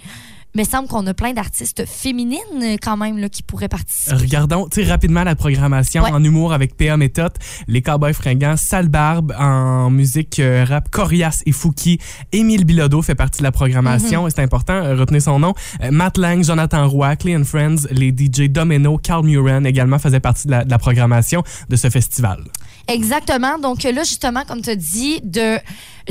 il 0.56 0.60
me 0.62 0.63
semble 0.66 0.88
qu'on 0.88 1.06
a 1.06 1.13
plein 1.13 1.34
d'artistes 1.34 1.86
féminines 1.86 2.40
euh, 2.63 2.78
quand 2.81 2.96
même 2.98 3.18
là, 3.18 3.28
qui 3.30 3.44
pourraient 3.44 3.68
participer. 3.68 4.16
Regardons 4.16 4.68
rapidement 4.88 5.24
la 5.24 5.36
programmation 5.36 6.04
Ouais. 6.04 6.12
en 6.12 6.24
humour 6.24 6.54
avec 6.54 6.75
PA 6.78 6.96
Méthode, 6.98 7.34
les 7.68 7.81
Cowboys 7.81 8.13
fringants, 8.13 8.56
Sale 8.57 8.88
Barbe 8.88 9.34
en 9.38 9.90
musique 9.90 10.40
euh, 10.40 10.66
rap, 10.68 10.90
Corias 10.90 11.42
et 11.46 11.52
Fouki. 11.52 12.00
Émile 12.31 12.63
Bilodeau 12.66 13.02
fait 13.02 13.16
partie 13.16 13.40
de 13.40 13.44
la 13.44 13.52
programmation 13.52 14.24
Mhm. 14.24 14.30
c'est 14.30 14.42
important, 14.42 14.74
euh, 14.74 14.96
retenez 14.96 15.19
son 15.19 15.40
nom. 15.40 15.54
Euh, 15.84 15.92
Matt 15.92 16.18
Lang, 16.18 16.44
Jonathan 16.44 16.88
Roy, 16.88 17.16
Clay 17.18 17.36
and 17.36 17.44
Friends, 17.44 17.88
les 17.92 18.12
DJ 18.12 18.50
Domino, 18.50 18.98
Carl 18.98 19.25
Muren 19.25 19.66
également 19.66 20.00
faisaient 20.00 20.19
partie 20.19 20.48
de 20.48 20.52
la, 20.52 20.63
de 20.63 20.69
la 20.72 20.78
programmation 20.78 21.44
de 21.69 21.75
ce 21.75 21.90
festival. 21.90 22.44
Exactement. 22.88 23.57
Donc 23.60 23.84
là, 23.84 24.04
justement, 24.04 24.44
comme 24.48 24.62
tu 24.62 24.69
as 24.69 24.75
dit, 24.75 25.19
de, 25.24 25.57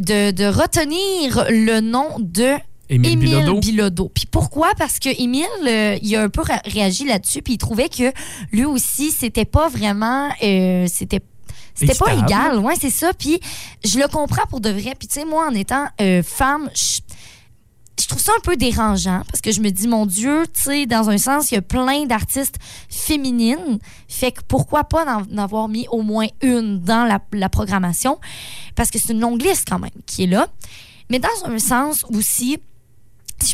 de, 0.00 0.32
de 0.32 0.44
retenir 0.46 1.44
le 1.50 1.80
nom 1.80 2.08
de 2.18 2.50
Émile 2.88 3.12
Émile 3.12 3.28
Bilodeau. 3.28 3.60
Bilodeau. 3.60 4.08
Puis 4.14 4.26
pourquoi? 4.30 4.72
Parce 4.76 4.98
que 4.98 5.08
Émile, 5.20 5.46
euh, 5.66 5.98
il 6.02 6.14
a 6.16 6.22
un 6.22 6.28
peu 6.28 6.42
réagi 6.66 7.04
là-dessus, 7.04 7.42
puis 7.42 7.54
il 7.54 7.58
trouvait 7.58 7.88
que 7.88 8.12
lui 8.52 8.64
aussi, 8.64 9.10
c'était 9.10 9.44
pas 9.46 9.68
vraiment... 9.68 10.28
euh, 10.42 10.86
c'était 10.88 11.20
c'était 11.76 11.94
pas 11.94 12.14
égal, 12.14 12.58
ouais, 12.60 12.74
c'est 12.80 12.90
ça. 12.90 13.12
Puis 13.18 13.40
je 13.84 13.98
le 13.98 14.06
comprends 14.06 14.46
pour 14.48 14.60
de 14.60 14.70
vrai. 14.70 14.94
Puis 14.96 15.08
tu 15.08 15.14
sais, 15.14 15.24
moi, 15.24 15.48
en 15.48 15.54
étant 15.54 15.86
euh, 16.00 16.22
femme, 16.22 16.70
je 16.74 17.00
je 18.00 18.08
trouve 18.08 18.20
ça 18.20 18.32
un 18.36 18.40
peu 18.40 18.56
dérangeant 18.56 19.22
parce 19.28 19.40
que 19.40 19.52
je 19.52 19.60
me 19.60 19.70
dis, 19.70 19.86
mon 19.86 20.04
Dieu, 20.04 20.44
tu 20.52 20.62
sais, 20.62 20.86
dans 20.86 21.10
un 21.10 21.16
sens, 21.16 21.52
il 21.52 21.54
y 21.54 21.58
a 21.58 21.62
plein 21.62 22.06
d'artistes 22.06 22.56
féminines. 22.88 23.78
Fait 24.08 24.32
que 24.32 24.40
pourquoi 24.46 24.82
pas 24.84 25.04
en, 25.04 25.22
en 25.22 25.38
avoir 25.38 25.68
mis 25.68 25.86
au 25.90 26.02
moins 26.02 26.26
une 26.42 26.80
dans 26.80 27.04
la, 27.04 27.20
la 27.32 27.48
programmation? 27.48 28.18
Parce 28.74 28.90
que 28.90 28.98
c'est 28.98 29.12
une 29.12 29.20
longue 29.20 29.42
liste 29.42 29.66
quand 29.68 29.78
même 29.78 29.90
qui 30.06 30.24
est 30.24 30.26
là. 30.26 30.48
Mais 31.08 31.20
dans 31.20 31.28
un 31.44 31.58
sens 31.58 32.04
aussi, 32.12 32.58
si 32.58 32.58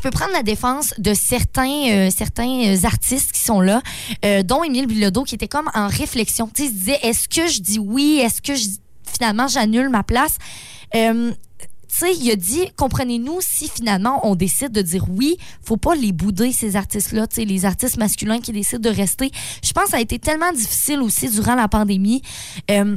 je 0.01 0.09
peux 0.09 0.11
prendre 0.11 0.33
la 0.33 0.43
défense 0.43 0.95
de 0.97 1.13
certains, 1.13 1.91
euh, 1.91 2.11
certains 2.11 2.65
euh, 2.69 2.85
artistes 2.85 3.33
qui 3.33 3.41
sont 3.41 3.61
là, 3.61 3.83
euh, 4.25 4.43
dont 4.43 4.65
Émile 4.65 4.87
Bilodeau, 4.87 5.25
qui 5.25 5.35
était 5.35 5.47
comme 5.47 5.71
en 5.75 5.89
réflexion. 5.89 6.49
Tu 6.49 6.63
sais, 6.63 6.69
il 6.69 6.71
se 6.71 6.75
disait, 6.75 6.99
est-ce 7.03 7.29
que 7.29 7.47
je 7.49 7.61
dis 7.61 7.79
oui? 7.79 8.19
Est-ce 8.23 8.41
que 8.41 8.55
je, 8.55 8.67
finalement 9.05 9.47
j'annule 9.47 9.91
ma 9.91 10.03
place? 10.03 10.39
Euh, 10.95 11.33
tu 11.87 11.99
sais, 11.99 12.17
il 12.17 12.31
a 12.31 12.37
dit, 12.37 12.63
comprenez-nous, 12.77 13.41
si 13.43 13.69
finalement 13.69 14.27
on 14.27 14.37
décide 14.37 14.73
de 14.73 14.81
dire 14.81 15.05
oui, 15.11 15.37
faut 15.63 15.77
pas 15.77 15.95
les 15.95 16.13
bouder, 16.13 16.51
ces 16.51 16.77
artistes-là, 16.77 17.27
tu 17.27 17.35
sais, 17.35 17.45
les 17.45 17.67
artistes 17.67 17.99
masculins 17.99 18.41
qui 18.41 18.53
décident 18.53 18.89
de 18.91 18.97
rester. 18.97 19.31
Je 19.63 19.73
pense 19.75 19.85
que 19.85 19.91
ça 19.91 19.97
a 19.99 20.01
été 20.01 20.19
tellement 20.19 20.53
difficile 20.53 21.01
aussi 21.03 21.29
durant 21.29 21.57
la 21.57 21.69
pandémie, 21.69 22.23
euh, 22.71 22.97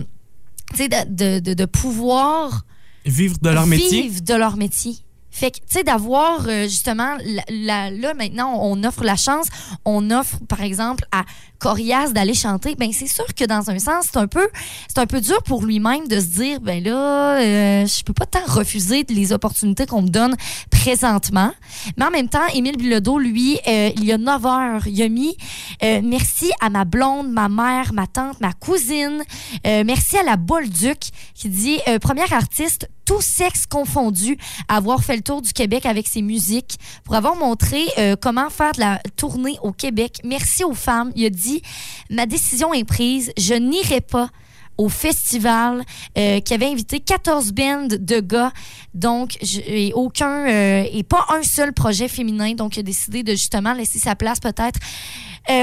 tu 0.72 0.78
sais, 0.78 0.88
de, 0.88 0.96
de, 1.10 1.40
de, 1.40 1.54
de 1.54 1.66
pouvoir 1.66 2.64
Vivre 3.06 3.38
de 3.42 3.50
leur 3.50 3.68
métier. 3.68 4.04
vivre 4.04 4.22
de 4.22 4.34
leur 4.36 4.56
métier. 4.56 4.96
Fait 5.34 5.50
que, 5.50 5.58
tu 5.58 5.64
sais, 5.68 5.84
d'avoir 5.84 6.46
euh, 6.48 6.64
justement, 6.64 7.18
là 7.50 8.14
maintenant, 8.14 8.56
on 8.62 8.84
offre 8.84 9.04
la 9.04 9.16
chance, 9.16 9.48
on 9.84 10.12
offre, 10.12 10.38
par 10.48 10.62
exemple, 10.62 11.06
à 11.12 11.24
Corias 11.64 12.12
d'aller 12.12 12.34
chanter. 12.34 12.76
Ben 12.76 12.92
c'est 12.92 13.08
sûr 13.08 13.26
que 13.34 13.46
dans 13.46 13.70
un 13.70 13.80
sens, 13.80 14.08
c'est 14.12 14.18
un 14.18 14.28
peu, 14.28 14.50
c'est 14.90 15.00
un 15.00 15.06
peu 15.06 15.22
dur 15.22 15.42
pour 15.44 15.64
lui-même 15.64 16.10
de 16.10 16.20
se 16.20 16.26
dire, 16.26 16.60
ben 16.60 16.84
là, 16.84 17.40
euh, 17.40 17.86
je 17.86 18.04
peux 18.04 18.12
pas 18.12 18.26
tant 18.26 18.44
refuser 18.46 19.06
les 19.08 19.32
opportunités 19.32 19.86
qu'on 19.86 20.02
me 20.02 20.10
donne 20.10 20.36
présentement. 20.70 21.54
Mais 21.96 22.04
en 22.04 22.12
même 22.12 22.28
temps, 22.28 22.46
Émile 22.54 22.76
Bilodeau, 22.76 23.18
lui, 23.18 23.60
euh, 23.66 23.92
il 23.96 24.04
y 24.04 24.12
a 24.12 24.18
9 24.18 24.46
heures, 24.46 24.88
il 24.88 25.02
a 25.02 25.08
mis 25.08 25.38
euh, 25.84 26.02
merci 26.04 26.52
à 26.60 26.70
ma 26.70 26.84
blonde, 26.84 27.32
ma 27.32 27.48
mère, 27.48 27.94
ma 27.94 28.08
tante, 28.08 28.42
ma 28.42 28.52
cousine. 28.52 29.24
Merci 29.64 30.18
à 30.18 30.24
la 30.24 30.36
Bolduc 30.36 31.12
qui 31.34 31.48
dit 31.48 31.80
première 32.02 32.34
artiste 32.34 32.90
tout 33.06 33.22
sexe 33.22 33.66
confondu 33.66 34.38
avoir 34.68 35.04
fait 35.04 35.16
le 35.16 35.22
tour 35.22 35.42
du 35.42 35.54
Québec 35.54 35.86
avec 35.86 36.08
ses 36.08 36.22
musiques 36.22 36.78
pour 37.04 37.16
avoir 37.16 37.36
montré 37.36 37.84
euh, 37.98 38.16
comment 38.20 38.50
faire 38.50 38.72
de 38.74 38.80
la 38.80 39.00
tournée 39.16 39.58
au 39.62 39.72
Québec. 39.72 40.20
Merci 40.24 40.64
aux 40.64 40.74
femmes. 40.74 41.12
Il 41.16 41.26
a 41.26 41.30
dit 41.30 41.62
ma 42.10 42.26
décision 42.26 42.74
est 42.74 42.84
prise, 42.84 43.32
je 43.38 43.54
n'irai 43.54 44.02
pas 44.02 44.30
au 44.76 44.90
festival 44.90 45.84
euh, 46.18 46.40
qui 46.40 46.52
avait 46.52 46.66
invité 46.66 47.00
14 47.00 47.52
bands 47.52 47.88
de 47.90 48.20
gars 48.20 48.52
donc 48.96 49.38
et 49.68 49.94
aucun 49.94 50.50
euh, 50.50 50.84
et 50.92 51.04
pas 51.04 51.28
un 51.30 51.44
seul 51.44 51.74
projet 51.74 52.08
féminin 52.08 52.56
donc 52.56 52.76
il 52.76 52.80
a 52.80 52.84
décidé 52.84 53.22
de 53.22 53.34
justement 53.34 53.74
laisser 53.74 54.00
sa 54.00 54.16
place 54.16 54.40
peut-être 54.40 54.80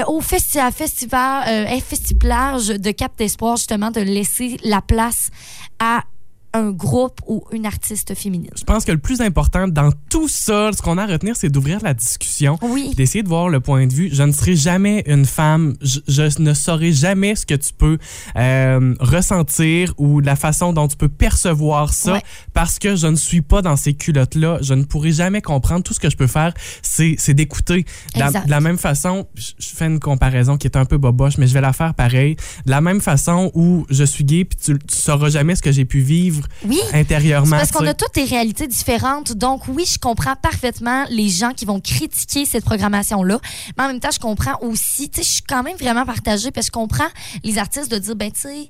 au 0.07 0.21
festi 0.21 0.59
à 0.59 0.71
festival 0.71 1.67
de 2.79 2.91
Cap 2.91 3.17
d'Espoir 3.17 3.57
justement 3.57 3.91
de 3.91 3.99
laisser 3.99 4.55
la 4.63 4.81
place 4.81 5.29
à 5.79 6.03
un 6.53 6.71
groupe 6.71 7.19
ou 7.27 7.43
une 7.51 7.65
artiste 7.65 8.13
féminine. 8.15 8.49
Je 8.57 8.63
pense 8.63 8.83
que 8.85 8.91
le 8.91 8.97
plus 8.97 9.21
important 9.21 9.67
dans 9.67 9.91
tout 10.09 10.27
ça, 10.27 10.71
ce 10.73 10.81
qu'on 10.81 10.97
a 10.97 11.03
à 11.03 11.07
retenir, 11.07 11.35
c'est 11.35 11.49
d'ouvrir 11.49 11.79
la 11.81 11.93
discussion. 11.93 12.57
Oui. 12.61 12.93
d'essayer 12.95 13.23
de 13.23 13.29
voir 13.29 13.49
le 13.49 13.59
point 13.59 13.87
de 13.87 13.93
vue. 13.93 14.09
Je 14.11 14.23
ne 14.23 14.31
serai 14.31 14.55
jamais 14.55 15.03
une 15.07 15.25
femme. 15.25 15.75
Je, 15.81 15.99
je 16.07 16.41
ne 16.41 16.53
saurai 16.53 16.91
jamais 16.91 17.35
ce 17.35 17.45
que 17.45 17.53
tu 17.55 17.71
peux 17.77 17.97
euh, 18.35 18.93
ressentir 18.99 19.93
ou 19.97 20.19
la 20.19 20.35
façon 20.35 20.73
dont 20.73 20.87
tu 20.87 20.97
peux 20.97 21.09
percevoir 21.09 21.93
ça 21.93 22.13
Ouais. 22.13 22.21
parce 22.53 22.79
que 22.79 22.95
je 22.95 23.07
ne 23.07 23.15
suis 23.15 23.41
pas 23.41 23.61
dans 23.61 23.75
ces 23.77 23.93
culottes-là. 23.93 24.57
Je 24.61 24.73
ne 24.73 24.83
pourrai 24.83 25.11
jamais 25.11 25.41
comprendre. 25.41 25.83
Tout 25.83 25.93
ce 25.93 25.99
que 25.99 26.09
je 26.09 26.17
peux 26.17 26.27
faire, 26.27 26.53
c'est 26.81 27.33
d'écouter. 27.33 27.85
De 28.15 28.19
de 28.45 28.49
la 28.49 28.59
même 28.59 28.77
façon, 28.77 29.27
je 29.35 29.51
fais 29.59 29.85
une 29.87 29.99
comparaison 29.99 30.57
qui 30.57 30.67
est 30.67 30.75
un 30.77 30.85
peu 30.85 30.97
boboche, 30.97 31.37
mais 31.37 31.47
je 31.47 31.53
vais 31.53 31.61
la 31.61 31.73
faire 31.73 31.93
pareil. 31.93 32.35
De 32.65 32.71
la 32.71 32.81
même 32.81 33.01
façon 33.01 33.51
où 33.53 33.85
je 33.89 34.03
suis 34.03 34.23
gay 34.23 34.45
puis 34.45 34.57
tu, 34.61 34.77
tu 34.79 34.95
sauras 34.97 35.29
jamais 35.29 35.55
ce 35.55 35.61
que 35.61 35.71
j'ai 35.71 35.85
pu 35.85 35.99
vivre 35.99 36.40
Oui. 36.65 36.79
intérieurement. 36.93 37.57
Parce 37.57 37.71
qu'on 37.71 37.85
a 37.85 37.93
toutes 37.93 38.15
des 38.15 38.23
réalités 38.23 38.67
différentes. 38.67 39.33
Donc, 39.33 39.67
oui, 39.67 39.85
je 39.85 39.97
comprends 39.97 40.35
parfaitement 40.35 41.05
les 41.09 41.29
gens 41.29 41.51
qui 41.51 41.65
vont 41.65 41.79
critiquer 41.79 42.45
cette 42.45 42.65
programmation-là. 42.65 43.39
Mais 43.77 43.83
en 43.83 43.87
même 43.87 43.99
temps, 43.99 44.11
je 44.11 44.19
comprends 44.19 44.57
aussi, 44.61 45.09
tu 45.09 45.17
sais, 45.17 45.23
je 45.23 45.31
suis 45.33 45.43
quand 45.43 45.63
même 45.63 45.77
vraiment 45.77 46.05
partagée 46.05 46.51
parce 46.51 46.69
que 46.69 46.71
je 46.77 46.79
comprends 46.79 47.09
les 47.43 47.57
artistes 47.57 47.91
de 47.91 47.97
dire, 47.97 48.15
ben, 48.15 48.31
tu 48.31 48.41
sais, 48.41 48.69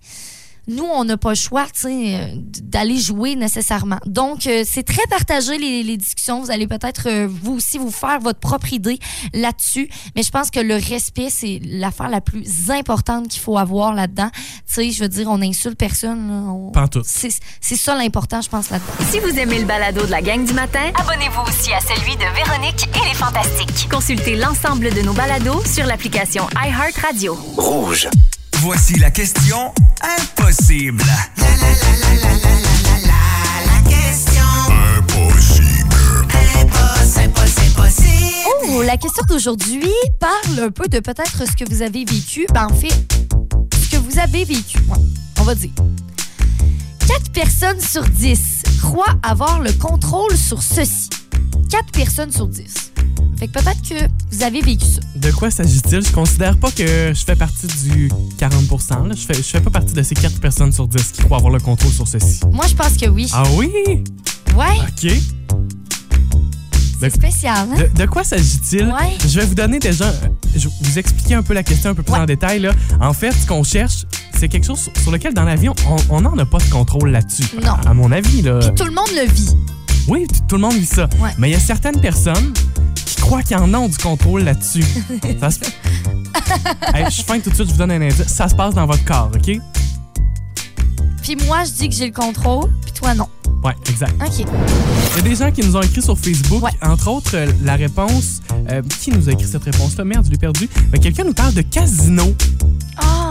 nous, 0.67 0.83
on 0.85 1.03
n'a 1.05 1.17
pas 1.17 1.29
le 1.29 1.35
choix 1.35 1.65
tu 1.73 1.81
sais, 1.81 2.15
euh, 2.15 2.27
d'aller 2.63 2.97
jouer 2.99 3.35
nécessairement. 3.35 3.97
Donc, 4.05 4.47
euh, 4.47 4.63
c'est 4.65 4.83
très 4.83 5.05
partagé 5.09 5.57
les, 5.57 5.83
les 5.83 5.97
discussions. 5.97 6.41
Vous 6.41 6.51
allez 6.51 6.67
peut-être, 6.67 7.07
euh, 7.07 7.27
vous 7.29 7.53
aussi, 7.53 7.77
vous 7.77 7.91
faire 7.91 8.19
votre 8.19 8.39
propre 8.39 8.71
idée 8.73 8.99
là-dessus. 9.33 9.89
Mais 10.15 10.23
je 10.23 10.29
pense 10.31 10.51
que 10.51 10.59
le 10.59 10.75
respect, 10.75 11.29
c'est 11.29 11.59
l'affaire 11.65 12.09
la 12.09 12.21
plus 12.21 12.69
importante 12.69 13.27
qu'il 13.29 13.41
faut 13.41 13.57
avoir 13.57 13.93
là-dedans. 13.93 14.29
Tu 14.33 14.73
sais, 14.73 14.91
je 14.91 15.01
veux 15.03 15.09
dire, 15.09 15.27
on 15.29 15.39
n'insulte 15.39 15.77
personne. 15.77 16.29
On- 16.31 16.71
c'est 17.59 17.75
ça 17.75 17.95
l'important, 17.95 18.41
je 18.41 18.49
pense, 18.49 18.69
là-dedans. 18.69 18.91
Si 19.11 19.19
vous 19.19 19.37
aimez 19.39 19.59
le 19.59 19.65
balado 19.65 20.05
de 20.05 20.11
la 20.11 20.21
gang 20.21 20.45
du 20.45 20.53
matin, 20.53 20.91
abonnez-vous 20.95 21.41
aussi 21.41 21.73
à 21.73 21.79
celui 21.81 22.15
de 22.15 22.25
Véronique 22.35 22.87
et 22.95 23.07
les 23.09 23.15
Fantastiques. 23.15 23.89
Consultez 23.89 24.35
l'ensemble 24.35 24.93
de 24.93 25.01
nos 25.01 25.13
balados 25.13 25.63
sur 25.65 25.85
l'application 25.85 26.47
iHeartRadio. 26.63 27.33
Rouge. 27.57 28.07
Voici 28.61 28.99
la 28.99 29.09
question 29.09 29.73
impossible. 30.19 31.03
Oh, 38.69 38.83
la 38.83 38.97
question 38.97 39.23
d'aujourd'hui 39.27 39.91
parle 40.19 40.59
un 40.59 40.69
peu 40.69 40.87
de 40.87 40.99
peut-être 40.99 41.39
ce 41.39 41.55
que 41.55 41.67
vous 41.73 41.81
avez 41.81 42.05
vécu. 42.05 42.45
Ben, 42.53 42.67
en 42.67 42.75
fait, 42.75 42.93
ce 43.73 43.89
que 43.89 43.97
vous 43.97 44.19
avez 44.19 44.45
vécu, 44.45 44.77
ouais, 44.87 44.97
on 45.39 45.43
va 45.43 45.55
dire. 45.55 45.71
4 47.07 47.31
personnes 47.31 47.81
sur 47.81 48.03
10 48.03 48.39
croient 48.79 49.17
avoir 49.23 49.59
le 49.59 49.73
contrôle 49.73 50.37
sur 50.37 50.61
ceci. 50.61 51.09
4 51.71 51.91
personnes 51.91 52.31
sur 52.31 52.47
10. 52.47 52.63
Fait 53.39 53.47
que 53.47 53.53
peut-être 53.53 53.81
que 53.81 54.07
vous 54.31 54.43
avez 54.43 54.61
vécu 54.61 54.85
ça. 54.85 55.00
De 55.21 55.29
quoi 55.31 55.51
s'agit-il? 55.51 56.03
Je 56.03 56.11
considère 56.11 56.57
pas 56.57 56.71
que 56.71 57.13
je 57.13 57.23
fais 57.23 57.35
partie 57.35 57.67
du 57.67 58.09
40 58.39 58.61
là. 59.07 59.13
Je, 59.15 59.25
fais, 59.25 59.35
je 59.35 59.41
fais 59.43 59.61
pas 59.61 59.69
partie 59.69 59.93
de 59.93 60.01
ces 60.01 60.15
4 60.15 60.39
personnes 60.39 60.71
sur 60.71 60.87
10 60.87 61.11
qui 61.11 61.21
croient 61.21 61.37
avoir 61.37 61.53
le 61.53 61.59
contrôle 61.59 61.91
sur 61.91 62.07
ceci. 62.07 62.39
Moi, 62.51 62.65
je 62.67 62.73
pense 62.73 62.97
que 62.97 63.07
oui. 63.07 63.29
Ah 63.31 63.43
oui? 63.53 63.69
Ouais, 64.57 64.65
OK. 64.79 65.11
c'est 66.99 67.09
spécial, 67.11 67.67
hein? 67.71 67.77
De, 67.93 67.99
de 68.01 68.05
quoi 68.07 68.23
s'agit-il? 68.23 68.85
Ouais. 68.87 69.15
Je 69.27 69.39
vais 69.39 69.45
vous 69.45 69.53
donner 69.53 69.77
déjà. 69.77 70.11
Je 70.55 70.67
vais 70.67 70.73
vous 70.81 70.97
expliquer 70.99 71.35
un 71.35 71.43
peu 71.43 71.53
la 71.53 71.61
question 71.63 71.91
un 71.91 71.93
peu 71.93 72.01
plus 72.03 72.13
Ouais. 72.13 72.19
en 72.19 72.25
détail. 72.25 72.59
Là. 72.59 72.71
En 72.99 73.13
fait, 73.13 73.31
ce 73.31 73.45
qu'on 73.45 73.63
cherche, 73.63 74.05
c'est 74.39 74.47
quelque 74.47 74.65
chose 74.65 74.89
sur, 75.03 75.11
lequel, 75.11 75.35
dans 75.35 75.43
l'avion, 75.43 75.75
on 76.09 76.21
n'en 76.21 76.35
a 76.39 76.45
pas 76.45 76.57
de 76.57 76.69
contrôle 76.71 77.11
là-dessus. 77.11 77.43
Non. 77.63 77.73
À, 77.85 77.91
à 77.91 77.93
mon 77.93 78.11
avis, 78.11 78.41
là. 78.41 78.57
Puis 78.59 78.71
tout 78.75 78.85
le 78.85 78.95
monde 78.95 79.09
le 79.15 79.31
vit. 79.31 79.55
Oui, 80.07 80.25
tout 80.47 80.55
le 80.55 80.61
monde 80.61 80.73
vit 80.73 80.85
ça. 80.87 81.07
Ouais. 81.19 81.29
Mais 81.37 81.49
il 81.49 81.53
y 81.53 81.55
a 81.55 81.59
certaines 81.59 82.01
personnes 82.01 82.53
qui 83.21 83.27
croient 83.27 83.43
qu'ils 83.43 83.57
en 83.57 83.73
ont 83.73 83.87
du 83.87 83.97
contrôle 83.97 84.43
là-dessus. 84.43 84.83
ça 85.39 85.51
se... 85.51 85.59
Hey, 86.93 87.05
je 87.05 87.11
suis 87.11 87.23
fin 87.23 87.39
tout 87.39 87.49
de 87.49 87.55
suite, 87.55 87.67
je 87.67 87.73
vous 87.73 87.77
donne 87.77 87.91
un 87.91 88.01
indice. 88.01 88.27
Ça 88.27 88.49
se 88.49 88.55
passe 88.55 88.73
dans 88.73 88.85
votre 88.85 89.05
corps, 89.05 89.29
OK? 89.33 89.59
Puis 91.21 91.35
moi, 91.45 91.63
je 91.65 91.71
dis 91.71 91.89
que 91.89 91.95
j'ai 91.95 92.07
le 92.07 92.11
contrôle, 92.13 92.71
puis 92.81 92.91
toi, 92.93 93.13
non. 93.13 93.27
Ouais, 93.63 93.73
exact. 93.89 94.13
OK. 94.21 94.39
Il 94.39 95.17
y 95.17 95.19
a 95.19 95.21
des 95.21 95.35
gens 95.35 95.51
qui 95.51 95.61
nous 95.61 95.75
ont 95.77 95.81
écrit 95.81 96.01
sur 96.01 96.17
Facebook, 96.17 96.63
Ouais. 96.63 96.71
entre 96.81 97.09
autres, 97.09 97.35
euh, 97.35 97.51
la 97.63 97.75
réponse. 97.75 98.41
euh, 98.69 98.81
qui 99.01 99.11
nous 99.11 99.29
a 99.29 99.33
écrit 99.33 99.47
cette 99.47 99.63
réponse-là? 99.63 100.03
Merde, 100.03 100.25
je 100.25 100.31
l'ai 100.31 100.37
perdu. 100.37 100.67
Mais 100.91 100.97
quelqu'un 100.99 101.23
nous 101.23 101.33
parle 101.33 101.53
de 101.53 101.61
casino. 101.61 102.33
Ah, 102.97 103.30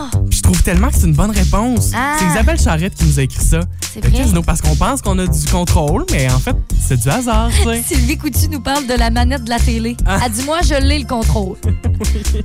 trouve 0.51 0.63
tellement 0.63 0.89
que 0.89 0.95
c'est 0.95 1.07
une 1.07 1.13
bonne 1.13 1.31
réponse. 1.31 1.91
Ah. 1.95 2.17
C'est 2.19 2.25
Isabelle 2.25 2.59
Charrette 2.59 2.93
qui 2.95 3.05
nous 3.05 3.19
a 3.19 3.23
écrit 3.23 3.43
ça. 3.43 3.61
c'est 3.93 4.05
vrai. 4.05 4.11
casino, 4.11 4.41
parce 4.41 4.61
qu'on 4.61 4.75
pense 4.75 5.01
qu'on 5.01 5.17
a 5.17 5.25
du 5.25 5.45
contrôle, 5.45 6.05
mais 6.11 6.29
en 6.29 6.39
fait, 6.39 6.55
c'est 6.77 6.99
du 6.99 7.07
hasard. 7.07 7.49
Sylvie 7.87 8.17
Coutu 8.17 8.49
nous 8.49 8.59
parle 8.59 8.85
de 8.85 8.93
la 8.93 9.09
manette 9.11 9.45
de 9.45 9.49
la 9.49 9.59
télé. 9.59 9.95
Ah. 10.05 10.19
Elle 10.25 10.31
dit, 10.33 10.43
moi, 10.43 10.59
je 10.61 10.73
l'ai 10.73 10.99
le 10.99 11.05
contrôle. 11.05 11.57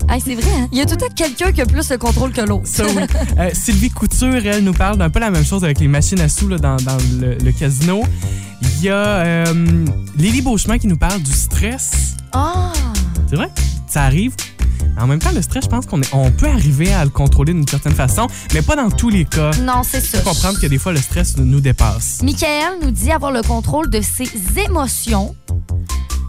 Hey, 0.09 0.21
c'est 0.25 0.35
vrai, 0.35 0.51
hein? 0.57 0.69
Il 0.71 0.79
y 0.79 0.83
a 0.83 0.87
tout 0.87 0.97
temps 0.97 1.07
quelqu'un 1.15 1.51
qui 1.51 1.61
a 1.61 1.67
plus 1.67 1.91
le 1.91 1.97
contrôle 1.97 2.31
que 2.31 2.43
l'autre. 2.43 2.67
Ça, 2.67 2.85
oui. 2.85 3.03
Euh, 3.39 3.51
Sylvie 3.53 3.91
Couture, 3.91 4.47
elle 4.47 4.63
nous 4.63 4.73
parle 4.73 4.99
d'un 4.99 5.11
peu 5.11 5.19
la 5.19 5.31
même 5.31 5.45
chose 5.45 5.65
avec 5.65 5.81
les 5.81 5.89
machines 5.89 6.21
à 6.21 6.29
sous 6.29 6.49
là, 6.49 6.59
dans, 6.59 6.77
dans 6.77 6.97
le, 7.21 7.37
le 7.43 7.53
casino. 7.53 8.03
Il 8.63 8.85
y 8.85 8.89
a 8.89 8.95
euh, 8.95 9.85
Lily 10.17 10.43
Beauchemin 10.43 10.79
qui 10.79 10.87
nous 10.87 10.97
parle 10.99 11.23
du 11.23 11.33
stress. 11.33 12.15
Ah! 12.33 12.73
C'est 13.29 13.37
vrai, 13.37 13.51
ça 13.89 14.03
arrive? 14.03 14.35
En 14.99 15.07
même 15.07 15.19
temps, 15.19 15.33
le 15.33 15.43
stress, 15.43 15.65
je 15.65 15.69
pense 15.69 15.87
qu'on 15.87 16.00
est- 16.00 16.15
on 16.15 16.31
peut 16.31 16.49
arriver 16.49 16.93
à 16.93 17.05
le 17.05 17.11
contrôler 17.11 17.53
d'une 17.53 17.69
certaine 17.69 17.95
façon, 17.95 18.26
mais 18.55 18.62
pas 18.62 18.76
dans 18.76 18.91
tous 18.91 19.11
les 19.11 19.25
cas. 19.25 19.50
Non, 19.62 19.83
c'est 19.83 20.00
ça. 20.00 20.19
Il 20.19 20.23
faut 20.25 20.31
comprendre 20.31 20.59
que 20.59 20.67
des 20.67 20.79
fois, 20.79 20.93
le 20.93 21.00
stress 21.00 21.37
nous- 21.37 21.45
nous 21.45 21.61
dépasse. 21.61 22.23
Michael 22.23 22.79
nous 22.83 22.91
dit 22.91 23.11
avoir 23.11 23.31
le 23.33 23.43
contrôle 23.43 23.91
de 23.91 24.00
ses 24.00 24.29
émotions. 24.65 25.35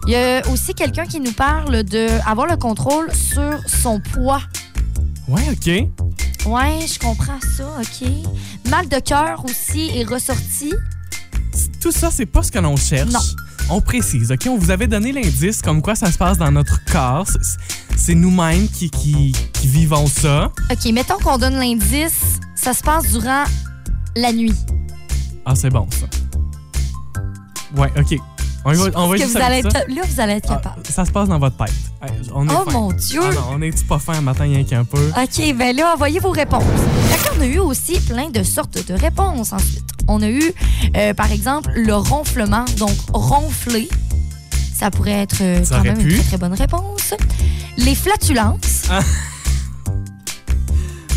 Il 0.06 0.12
y 0.12 0.16
a 0.16 0.42
aussi 0.50 0.74
quelqu'un 0.74 1.06
qui 1.06 1.20
nous 1.20 1.32
parle 1.32 1.82
de 1.82 2.08
avoir 2.26 2.46
le 2.46 2.56
contrôle 2.56 3.08
sur 3.14 3.58
son 3.66 4.00
poids. 4.00 4.40
Ouais, 5.28 5.42
OK. 5.50 5.66
Ouais, 6.46 6.86
je 6.86 6.98
comprends 6.98 7.38
ça, 7.56 7.64
OK. 7.80 8.08
Mal 8.70 8.88
de 8.88 8.98
cœur 9.00 9.44
aussi 9.44 9.90
est 9.94 10.04
ressorti. 10.04 10.72
Tout 11.80 11.92
ça, 11.92 12.10
c'est 12.10 12.26
pas 12.26 12.42
ce 12.42 12.50
que 12.52 12.58
l'on 12.58 12.76
cherche. 12.76 13.10
Non. 13.12 13.20
On 13.70 13.80
précise, 13.82 14.32
OK? 14.32 14.46
On 14.48 14.56
vous 14.56 14.70
avait 14.70 14.86
donné 14.86 15.12
l'indice 15.12 15.60
comme 15.60 15.82
quoi 15.82 15.94
ça 15.94 16.10
se 16.10 16.16
passe 16.16 16.38
dans 16.38 16.50
notre 16.50 16.82
corps. 16.86 17.26
C'est- 17.98 18.14
nous-mêmes 18.14 18.68
qui, 18.68 18.88
qui, 18.90 19.32
qui 19.52 19.66
vivons 19.66 20.06
ça. 20.06 20.50
OK, 20.70 20.92
mettons 20.92 21.18
qu'on 21.18 21.36
donne 21.38 21.56
l'indice, 21.56 22.38
ça 22.54 22.72
se 22.72 22.82
passe 22.82 23.10
durant 23.12 23.44
la 24.16 24.32
nuit. 24.32 24.54
Ah, 25.44 25.54
c'est 25.54 25.70
bon, 25.70 25.86
ça. 25.90 26.06
Ouais, 27.80 27.90
OK. 27.98 28.18
On, 28.64 28.72
va, 28.72 28.84
on 28.96 29.08
va 29.08 29.16
Que 29.18 29.24
vous 29.24 29.36
allez 29.36 29.58
être, 29.58 29.70
ça. 29.72 29.80
là, 29.88 30.02
vous 30.06 30.20
allez 30.20 30.32
être 30.34 30.50
Ah, 30.50 30.56
capable. 30.56 30.82
ça 30.86 31.04
se 31.04 31.10
passe 31.10 31.28
dans 31.28 31.38
votre 31.38 31.56
tête. 31.56 31.74
Hey, 32.02 32.10
on 32.34 32.46
est 32.48 32.52
oh 32.52 32.64
fin. 32.64 32.72
mon 32.72 32.92
Dieu! 32.92 33.20
Ah 33.22 33.32
non, 33.34 33.40
on 33.52 33.62
est-tu 33.62 33.84
pas 33.84 33.98
fin 33.98 34.14
un 34.14 34.20
matin, 34.20 34.44
rien 34.44 34.64
qu'un 34.64 34.84
peu? 34.84 34.98
OK, 35.16 35.54
ben 35.56 35.74
là, 35.76 35.92
envoyez 35.94 36.18
vos 36.20 36.30
réponses. 36.30 36.64
Fait 37.10 37.28
qu'on 37.30 37.40
a 37.40 37.46
eu 37.46 37.58
aussi 37.60 37.98
plein 38.00 38.30
de 38.30 38.42
sortes 38.42 38.86
de 38.86 38.94
réponses 38.94 39.52
ensuite. 39.52 39.84
On 40.06 40.20
a 40.22 40.28
eu, 40.28 40.52
euh, 40.96 41.14
par 41.14 41.30
exemple, 41.32 41.70
le 41.74 41.94
ronflement, 41.94 42.64
donc 42.78 42.92
ronfler. 43.12 43.88
Ça 44.78 44.90
pourrait 44.90 45.22
être 45.22 45.40
euh, 45.40 45.64
Ça 45.64 45.76
quand 45.76 45.80
aurait 45.80 45.94
même 45.94 46.08
une 46.08 46.14
très, 46.16 46.22
très 46.24 46.36
bonne 46.38 46.54
réponse. 46.54 47.14
Les 47.78 47.94
flatulences. 47.94 48.82
Ah. 48.90 49.00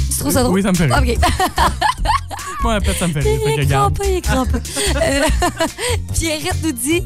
Tu 0.09 0.17
trouves 0.17 0.31
ça 0.33 0.43
drôle? 0.43 0.55
Oui, 0.55 0.63
ça 0.63 0.71
me 0.71 0.75
fait 0.75 0.85
rire. 0.91 0.97
OK. 0.99 1.17
Moi, 2.63 2.79
peut-être 2.79 2.99
ça 2.99 3.07
me 3.07 3.13
fait 3.13 3.19
rire. 3.21 3.39
Fait 3.39 3.45
que 3.45 3.49
Il 3.51 3.59
est 3.59 3.63
regarde. 3.63 3.95
crampé, 3.97 4.11
il 4.11 4.17
est 4.17 4.21
crampé. 4.21 4.57
Euh, 4.95 5.21
Pierrette 6.13 6.57
nous 6.63 6.71
dit 6.71 7.03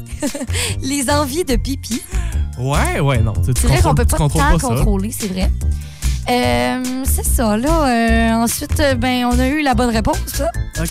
les 0.82 1.08
envies 1.10 1.44
de 1.44 1.56
pipi. 1.56 2.02
Ouais, 2.58 3.00
ouais, 3.00 3.18
non. 3.18 3.32
Tu, 3.34 3.54
tu 3.54 3.60
C'est 3.62 3.66
vrai 3.68 3.76
qu'on 3.82 3.90
contrôles- 3.90 3.94
peut 3.94 4.04
tu 4.04 4.10
pas 4.10 4.16
contrôles 4.16 4.42
tant 4.42 4.58
ça. 4.58 4.68
contrôler, 4.68 5.12
c'est 5.18 5.28
vrai. 5.28 5.50
Euh, 6.28 7.04
c'est 7.04 7.24
ça, 7.24 7.56
là. 7.56 7.88
Euh, 7.88 8.32
ensuite, 8.42 8.78
euh, 8.80 8.94
ben, 8.94 9.24
on 9.26 9.38
a 9.38 9.46
eu 9.48 9.62
la 9.62 9.74
bonne 9.74 9.90
réponse, 9.90 10.38
là. 10.38 10.50
OK. 10.80 10.88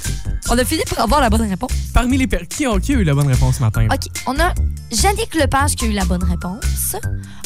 On 0.50 0.58
a 0.58 0.64
fini 0.64 0.84
par 0.90 1.04
avoir 1.06 1.22
la 1.22 1.30
bonne 1.30 1.48
réponse. 1.50 1.72
Parmi 1.94 2.18
les 2.18 2.28
per- 2.28 2.46
qui, 2.48 2.68
ont, 2.68 2.80
qui 2.80 2.94
a 2.94 2.96
eu 2.98 3.04
la 3.04 3.14
bonne 3.14 3.28
réponse 3.28 3.58
ce 3.58 3.62
matin? 3.62 3.82
là? 3.88 3.96
OK. 3.96 4.04
On 4.28 4.40
a 4.40 4.54
Jannick 4.92 5.34
Lepage 5.36 5.76
qui 5.76 5.86
a 5.86 5.88
eu 5.88 5.92
la 5.92 6.06
bonne 6.06 6.24
réponse. 6.24 6.96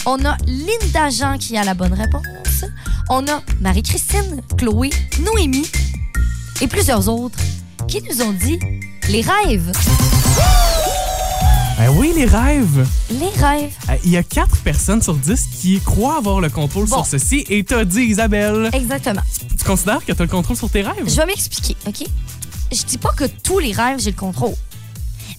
On 0.05 0.23
a 0.25 0.35
Linda 0.45 1.09
Jean 1.09 1.37
qui 1.37 1.57
a 1.57 1.63
la 1.63 1.73
bonne 1.73 1.93
réponse. 1.93 2.65
On 3.09 3.25
a 3.27 3.41
Marie-Christine, 3.61 4.41
Chloé, 4.57 4.89
Noémie 5.21 5.67
et 6.61 6.67
plusieurs 6.67 7.07
autres 7.09 7.39
qui 7.87 8.01
nous 8.03 8.21
ont 8.21 8.33
dit 8.33 8.59
les 9.09 9.21
rêves. 9.21 9.71
Ben 11.79 11.89
oui, 11.91 12.11
les 12.13 12.25
rêves. 12.25 12.85
Les 13.09 13.29
rêves. 13.41 13.71
Euh, 13.89 13.95
Il 14.03 14.11
y 14.11 14.17
a 14.17 14.23
4 14.23 14.57
personnes 14.63 15.01
sur 15.01 15.13
10 15.15 15.47
qui 15.61 15.79
croient 15.79 16.17
avoir 16.17 16.41
le 16.41 16.49
contrôle 16.49 16.85
Bon. 16.87 16.97
sur 16.97 17.05
ceci. 17.05 17.45
Et 17.49 17.63
t'as 17.63 17.85
dit, 17.85 18.01
Isabelle, 18.01 18.69
Exactement. 18.73 19.21
tu 19.57 19.63
considères 19.63 20.03
que 20.05 20.11
t'as 20.11 20.25
le 20.25 20.29
contrôle 20.29 20.57
sur 20.57 20.69
tes 20.69 20.81
rêves? 20.81 21.05
Je 21.07 21.15
vais 21.15 21.25
m'expliquer, 21.25 21.77
OK? 21.87 22.03
Je 22.73 22.83
dis 22.83 22.97
pas 22.97 23.11
que 23.15 23.23
tous 23.25 23.59
les 23.59 23.71
rêves, 23.71 23.99
j'ai 23.99 24.11
le 24.11 24.17
contrôle. 24.17 24.53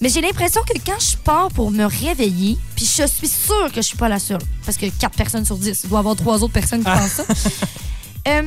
Mais 0.01 0.09
j'ai 0.09 0.23
l'impression 0.23 0.63
que 0.63 0.73
quand 0.85 0.99
je 0.99 1.15
pars 1.19 1.49
pour 1.51 1.71
me 1.71 1.85
réveiller, 1.85 2.57
puis 2.75 2.87
je 2.87 3.07
suis 3.07 3.29
sûre 3.29 3.69
que 3.71 3.77
je 3.83 3.87
suis 3.89 3.99
pas 3.99 4.09
la 4.09 4.19
seule, 4.19 4.41
parce 4.65 4.79
que 4.79 4.87
4 4.87 5.15
personnes 5.15 5.45
sur 5.45 5.59
10, 5.59 5.79
il 5.85 5.91
doit 5.91 5.99
y 5.99 6.01
avoir 6.01 6.17
trois 6.17 6.43
autres 6.43 6.55
personnes 6.55 6.81
qui 6.83 6.91
pensent 6.91 7.11
ça. 7.13 7.25
Euh, 8.29 8.43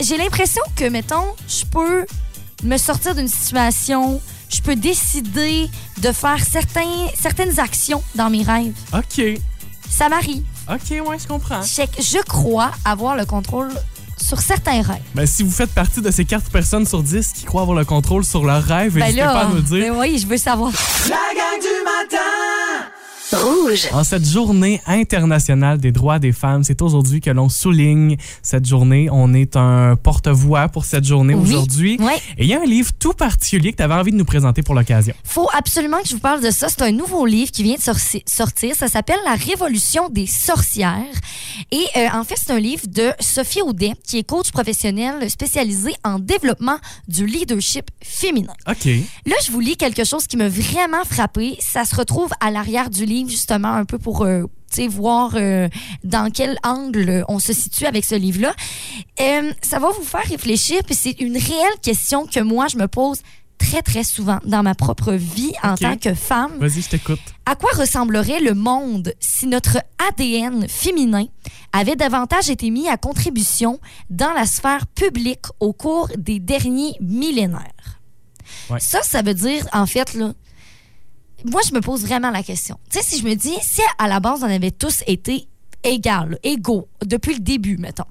j'ai 0.00 0.16
l'impression 0.16 0.62
que, 0.74 0.86
mettons, 0.88 1.26
je 1.46 1.66
peux 1.66 2.06
me 2.62 2.78
sortir 2.78 3.14
d'une 3.14 3.28
situation, 3.28 4.22
je 4.54 4.62
peux 4.62 4.76
décider 4.76 5.68
de 6.00 6.12
faire 6.12 6.38
certains, 6.44 7.06
certaines 7.20 7.58
actions 7.60 8.02
dans 8.14 8.30
mes 8.30 8.42
rêves. 8.42 8.72
OK. 8.92 9.22
Ça 9.90 10.08
m'arrive. 10.08 10.42
OK, 10.70 10.90
ouais, 11.08 11.18
je 11.18 11.26
comprends. 11.26 11.60
Que 11.60 12.02
Je 12.02 12.22
crois 12.26 12.70
avoir 12.84 13.16
le 13.16 13.26
contrôle 13.26 13.70
sur 14.16 14.40
certains 14.40 14.82
rêves. 14.82 15.02
Ben, 15.14 15.26
si 15.26 15.42
vous 15.42 15.50
faites 15.50 15.70
partie 15.72 16.00
de 16.00 16.10
ces 16.10 16.24
4 16.24 16.50
personnes 16.50 16.86
sur 16.86 17.02
10 17.02 17.32
qui 17.34 17.44
croient 17.44 17.62
avoir 17.62 17.76
le 17.76 17.84
contrôle 17.84 18.24
sur 18.24 18.44
leurs 18.44 18.62
rêves, 18.64 18.94
Ben 18.94 19.00
n'hésitez 19.06 19.22
pas 19.22 19.40
à 19.40 19.46
nous 19.48 19.56
le 19.56 19.62
dire. 19.62 19.92
ben 19.92 19.98
oui, 20.00 20.18
je 20.18 20.26
veux 20.26 20.38
savoir. 20.38 20.70
La 21.08 21.16
gang 21.16 21.60
du 21.60 21.84
matin 21.84 22.22
Rouge. 23.32 23.88
En 23.92 24.04
cette 24.04 24.26
journée 24.28 24.80
internationale 24.86 25.78
des 25.78 25.92
droits 25.92 26.18
des 26.18 26.32
femmes, 26.32 26.62
c'est 26.62 26.82
aujourd'hui 26.82 27.20
que 27.20 27.30
l'on 27.30 27.48
souligne 27.48 28.16
cette 28.42 28.66
journée. 28.66 29.08
On 29.10 29.32
est 29.32 29.56
un 29.56 29.96
porte-voix 29.96 30.68
pour 30.68 30.84
cette 30.84 31.04
journée 31.04 31.34
Oui. 31.34 31.42
aujourd'hui. 31.54 31.96
Ouais. 32.00 32.16
Et 32.36 32.44
il 32.44 32.46
y 32.46 32.54
a 32.54 32.60
un 32.60 32.64
livre 32.66 32.90
tout 32.98 33.14
particulier 33.14 33.72
que 33.72 33.78
tu 33.78 33.82
avais 33.82 33.94
envie 33.94 34.12
de 34.12 34.16
nous 34.16 34.24
présenter 34.26 34.62
pour 34.62 34.74
l'occasion. 34.74 35.14
Faut 35.24 35.48
absolument 35.56 36.00
que 36.02 36.08
je 36.08 36.14
vous 36.14 36.20
parle 36.20 36.42
de 36.42 36.50
ça. 36.50 36.68
C'est 36.68 36.82
un 36.82 36.92
nouveau 36.92 37.24
livre 37.24 37.50
qui 37.50 37.62
vient 37.62 37.76
de 37.76 37.80
sortir. 38.26 38.74
Ça 38.76 38.88
s'appelle 38.88 39.18
La 39.24 39.34
Révolution 39.34 40.10
des 40.10 40.26
sorcières. 40.26 41.02
Et 41.72 41.84
euh, 41.96 42.08
en 42.12 42.24
fait, 42.24 42.36
c'est 42.36 42.52
un 42.52 42.60
livre 42.60 42.86
de 42.86 43.10
Sophie 43.20 43.62
Audet, 43.62 43.92
qui 44.06 44.18
est 44.18 44.24
coach 44.24 44.50
professionnel 44.52 45.28
spécialisé 45.30 45.94
en 46.04 46.18
développement 46.18 46.76
du 47.08 47.26
leadership 47.26 47.86
féminin. 48.02 48.52
OK. 48.68 48.84
Là, 49.26 49.34
je 49.44 49.50
vous 49.50 49.60
lis 49.60 49.76
quelque 49.76 50.04
chose 50.04 50.26
qui 50.26 50.36
m'a 50.36 50.48
vraiment 50.48 51.04
frappé. 51.08 51.56
Ça 51.60 51.84
se 51.84 51.96
retrouve 51.96 52.30
à 52.40 52.50
l'arrière 52.50 52.90
du 52.90 53.04
livre, 53.06 53.13
justement, 53.28 53.72
un 53.72 53.84
peu 53.84 53.98
pour 53.98 54.22
euh, 54.22 54.44
voir 54.88 55.32
euh, 55.34 55.68
dans 56.02 56.30
quel 56.30 56.58
angle 56.64 57.24
on 57.28 57.38
se 57.38 57.52
situe 57.52 57.86
avec 57.86 58.04
ce 58.04 58.14
livre-là. 58.14 58.54
Euh, 59.20 59.52
ça 59.62 59.78
va 59.78 59.90
vous 59.90 60.02
faire 60.02 60.24
réfléchir, 60.28 60.80
puis 60.84 60.94
c'est 60.94 61.20
une 61.20 61.36
réelle 61.36 61.78
question 61.82 62.26
que 62.26 62.40
moi, 62.40 62.66
je 62.68 62.76
me 62.76 62.88
pose 62.88 63.20
très, 63.56 63.82
très 63.82 64.02
souvent 64.02 64.38
dans 64.44 64.62
ma 64.62 64.74
propre 64.74 65.12
vie 65.12 65.52
en 65.62 65.76
tant 65.76 65.96
que 65.96 66.12
femme. 66.12 66.58
Vas-y, 66.58 66.82
je 66.82 66.88
t'écoute. 66.88 67.20
À 67.46 67.54
quoi 67.54 67.70
ressemblerait 67.74 68.40
le 68.40 68.54
monde 68.54 69.14
si 69.20 69.46
notre 69.46 69.78
ADN 70.08 70.68
féminin 70.68 71.26
avait 71.72 71.96
davantage 71.96 72.50
été 72.50 72.70
mis 72.70 72.88
à 72.88 72.96
contribution 72.96 73.78
dans 74.10 74.32
la 74.32 74.44
sphère 74.44 74.86
publique 74.88 75.46
au 75.60 75.72
cours 75.72 76.08
des 76.18 76.40
derniers 76.40 76.96
millénaires? 77.00 78.00
Ouais. 78.70 78.80
Ça, 78.80 79.02
ça 79.02 79.22
veut 79.22 79.34
dire, 79.34 79.66
en 79.72 79.86
fait, 79.86 80.14
là, 80.14 80.32
moi, 81.44 81.60
je 81.68 81.74
me 81.74 81.80
pose 81.80 82.02
vraiment 82.02 82.30
la 82.30 82.42
question. 82.42 82.78
Tu 82.90 82.98
sais, 82.98 83.04
si 83.04 83.20
je 83.20 83.24
me 83.26 83.34
dis, 83.34 83.54
si 83.62 83.82
à 83.98 84.08
la 84.08 84.20
base, 84.20 84.42
on 84.42 84.50
avait 84.50 84.70
tous 84.70 85.02
été 85.06 85.46
égales, 85.82 86.38
égaux, 86.42 86.88
depuis 87.04 87.34
le 87.34 87.40
début, 87.40 87.76
mettons, 87.76 88.06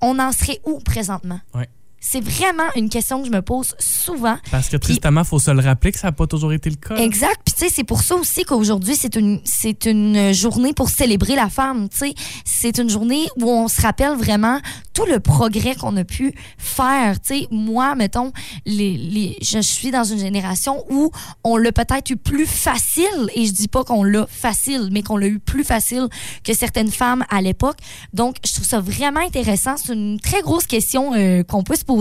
on 0.00 0.18
en 0.18 0.32
serait 0.32 0.60
où 0.64 0.78
présentement? 0.80 1.40
Ouais. 1.54 1.68
C'est 2.08 2.20
vraiment 2.20 2.68
une 2.76 2.88
question 2.88 3.20
que 3.20 3.26
je 3.26 3.32
me 3.32 3.42
pose 3.42 3.74
souvent. 3.80 4.36
Parce 4.52 4.68
que 4.68 4.76
tristement, 4.76 5.22
il 5.22 5.26
faut 5.26 5.40
se 5.40 5.50
le 5.50 5.60
rappeler 5.60 5.90
que 5.90 5.98
ça 5.98 6.06
n'a 6.06 6.12
pas 6.12 6.28
toujours 6.28 6.52
été 6.52 6.70
le 6.70 6.76
cas. 6.76 6.94
Exact. 6.94 7.40
Puis 7.44 7.54
tu 7.54 7.64
sais, 7.64 7.68
c'est 7.68 7.82
pour 7.82 8.00
ça 8.00 8.14
aussi 8.14 8.44
qu'aujourd'hui, 8.44 8.94
c'est 8.94 9.16
une, 9.16 9.40
c'est 9.42 9.86
une 9.86 10.32
journée 10.32 10.72
pour 10.72 10.88
célébrer 10.88 11.34
la 11.34 11.48
femme. 11.48 11.88
Tu 11.88 11.98
sais, 11.98 12.14
c'est 12.44 12.78
une 12.78 12.88
journée 12.88 13.26
où 13.40 13.50
on 13.50 13.66
se 13.66 13.82
rappelle 13.82 14.16
vraiment 14.16 14.60
tout 14.94 15.04
le 15.04 15.18
progrès 15.18 15.74
qu'on 15.74 15.96
a 15.96 16.04
pu 16.04 16.32
faire. 16.58 17.20
Tu 17.20 17.40
sais, 17.40 17.48
moi, 17.50 17.96
mettons, 17.96 18.30
les, 18.66 18.96
les, 18.96 19.36
je 19.42 19.58
suis 19.58 19.90
dans 19.90 20.04
une 20.04 20.20
génération 20.20 20.84
où 20.88 21.10
on 21.42 21.56
l'a 21.56 21.72
peut-être 21.72 22.08
eu 22.10 22.16
plus 22.16 22.46
facile. 22.46 23.30
Et 23.34 23.46
je 23.46 23.52
dis 23.52 23.68
pas 23.68 23.82
qu'on 23.82 24.04
l'a 24.04 24.28
facile, 24.28 24.90
mais 24.92 25.02
qu'on 25.02 25.16
l'a 25.16 25.26
eu 25.26 25.40
plus 25.40 25.64
facile 25.64 26.06
que 26.44 26.54
certaines 26.54 26.92
femmes 26.92 27.24
à 27.30 27.42
l'époque. 27.42 27.78
Donc, 28.12 28.36
je 28.46 28.52
trouve 28.52 28.66
ça 28.66 28.78
vraiment 28.78 29.20
intéressant. 29.26 29.76
C'est 29.76 29.92
une 29.92 30.20
très 30.20 30.42
grosse 30.42 30.66
question 30.66 31.12
euh, 31.14 31.42
qu'on 31.42 31.64
peut 31.64 31.74
se 31.74 31.84
poser. 31.84 31.95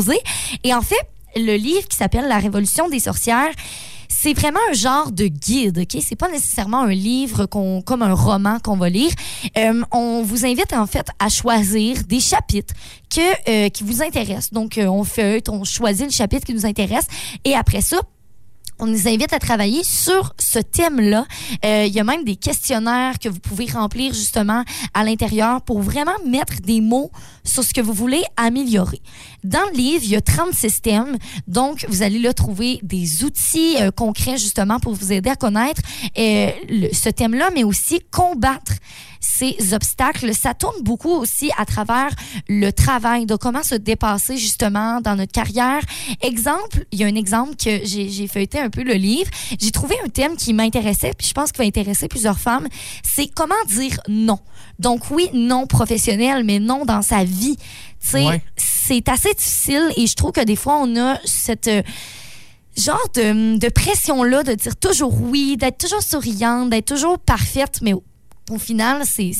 Et 0.63 0.73
en 0.73 0.81
fait, 0.81 0.95
le 1.35 1.55
livre 1.55 1.87
qui 1.87 1.97
s'appelle 1.97 2.27
La 2.27 2.39
Révolution 2.39 2.89
des 2.89 2.99
sorcières, 2.99 3.51
c'est 4.07 4.33
vraiment 4.33 4.59
un 4.69 4.73
genre 4.73 5.11
de 5.11 5.27
guide, 5.27 5.79
OK? 5.79 6.01
C'est 6.01 6.15
pas 6.15 6.29
nécessairement 6.29 6.81
un 6.81 6.93
livre 6.93 7.45
comme 7.45 8.01
un 8.01 8.13
roman 8.13 8.59
qu'on 8.59 8.77
va 8.77 8.89
lire. 8.89 9.11
Euh, 9.57 9.83
on 9.91 10.23
vous 10.23 10.45
invite 10.45 10.73
en 10.73 10.87
fait 10.87 11.07
à 11.19 11.29
choisir 11.29 12.03
des 12.07 12.19
chapitres 12.19 12.73
euh, 13.47 13.69
qui 13.69 13.83
vous 13.83 14.01
intéressent. 14.01 14.51
Donc, 14.53 14.77
euh, 14.77 14.85
on 14.87 15.03
fait, 15.03 15.47
on 15.49 15.63
choisit 15.63 16.05
le 16.05 16.11
chapitre 16.11 16.45
qui 16.45 16.53
nous 16.53 16.65
intéresse 16.65 17.07
et 17.43 17.55
après 17.55 17.81
ça, 17.81 17.97
on 18.79 18.85
les 18.85 19.07
invite 19.07 19.33
à 19.33 19.39
travailler 19.39 19.83
sur 19.83 20.33
ce 20.39 20.59
thème-là. 20.59 21.25
Euh, 21.63 21.85
Il 21.87 21.93
y 21.93 21.99
a 21.99 22.03
même 22.03 22.23
des 22.23 22.35
questionnaires 22.35 23.19
que 23.19 23.29
vous 23.29 23.39
pouvez 23.39 23.65
remplir 23.65 24.13
justement 24.13 24.63
à 24.93 25.03
l'intérieur 25.03 25.61
pour 25.61 25.81
vraiment 25.81 26.15
mettre 26.25 26.61
des 26.61 26.81
mots 26.81 27.11
sur 27.43 27.63
ce 27.63 27.73
que 27.73 27.81
vous 27.81 27.93
voulez 27.93 28.23
améliorer. 28.37 29.01
Dans 29.43 29.65
le 29.71 29.77
livre, 29.77 30.03
il 30.03 30.11
y 30.11 30.15
a 30.15 30.21
30 30.21 30.53
systèmes. 30.53 31.17
Donc, 31.47 31.85
vous 31.89 32.01
allez 32.01 32.19
là 32.19 32.33
trouver 32.33 32.79
des 32.83 33.23
outils 33.23 33.77
euh, 33.79 33.91
concrets 33.91 34.37
justement 34.37 34.79
pour 34.79 34.93
vous 34.93 35.11
aider 35.11 35.29
à 35.29 35.35
connaître 35.35 35.81
euh, 36.17 36.49
ce 36.91 37.09
thème-là, 37.09 37.49
mais 37.53 37.63
aussi 37.63 37.99
combattre 38.11 38.73
ces 39.25 39.73
obstacles. 39.73 40.33
Ça 40.33 40.53
tourne 40.53 40.81
beaucoup 40.81 41.11
aussi 41.11 41.51
à 41.57 41.65
travers 41.65 42.09
le 42.47 42.71
travail, 42.71 43.25
de 43.25 43.35
comment 43.35 43.63
se 43.63 43.75
dépasser 43.75 44.37
justement 44.37 45.01
dans 45.01 45.15
notre 45.15 45.31
carrière? 45.31 45.81
Exemple, 46.21 46.85
il 46.91 46.99
y 46.99 47.03
a 47.03 47.07
un 47.07 47.15
exemple 47.15 47.55
que 47.55 47.81
j'ai 47.83 48.27
feuilleté 48.27 48.59
un 48.59 48.69
peu 48.69 48.83
le 48.83 48.93
livre. 48.93 49.29
J'ai 49.59 49.71
trouvé 49.71 49.95
un 50.05 50.09
thème 50.09 50.35
qui 50.37 50.53
m'intéressait, 50.53 51.13
puis 51.17 51.27
je 51.27 51.33
pense 51.33 51.51
qu'il 51.51 51.63
va 51.63 51.67
intéresser 51.67 52.07
plusieurs 52.07 52.39
femmes. 52.39 52.67
C'est 53.03 53.27
comment 53.27 53.55
dire 53.67 53.99
non. 54.07 54.39
Donc 54.79 55.09
oui, 55.11 55.29
non 55.33 55.67
professionnel, 55.67 56.43
mais 56.43 56.59
non 56.59 56.85
dans 56.85 57.01
sa 57.01 57.23
vie. 57.23 57.57
Tu 57.57 57.63
sais, 58.11 58.25
Ouais. 58.25 58.41
c'est 58.57 59.09
assez 59.09 59.33
difficile 59.33 59.89
et 59.97 60.05
je 60.05 60.13
trouve 60.15 60.31
que 60.31 60.43
des 60.43 60.55
fois 60.55 60.77
on 60.79 60.95
a 60.95 61.17
cette 61.25 61.67
euh, 61.67 61.81
genre 62.77 63.07
de, 63.15 63.57
de 63.57 63.69
pression-là 63.69 64.43
de 64.43 64.53
dire 64.53 64.75
toujours 64.75 65.13
oui, 65.21 65.57
d'être 65.57 65.77
toujours 65.79 66.03
souriante, 66.03 66.69
d'être 66.69 66.85
toujours 66.85 67.17
parfaite, 67.17 67.79
mais 67.81 67.93
au, 68.49 68.57
final, 68.57 69.03
c'est, 69.05 69.31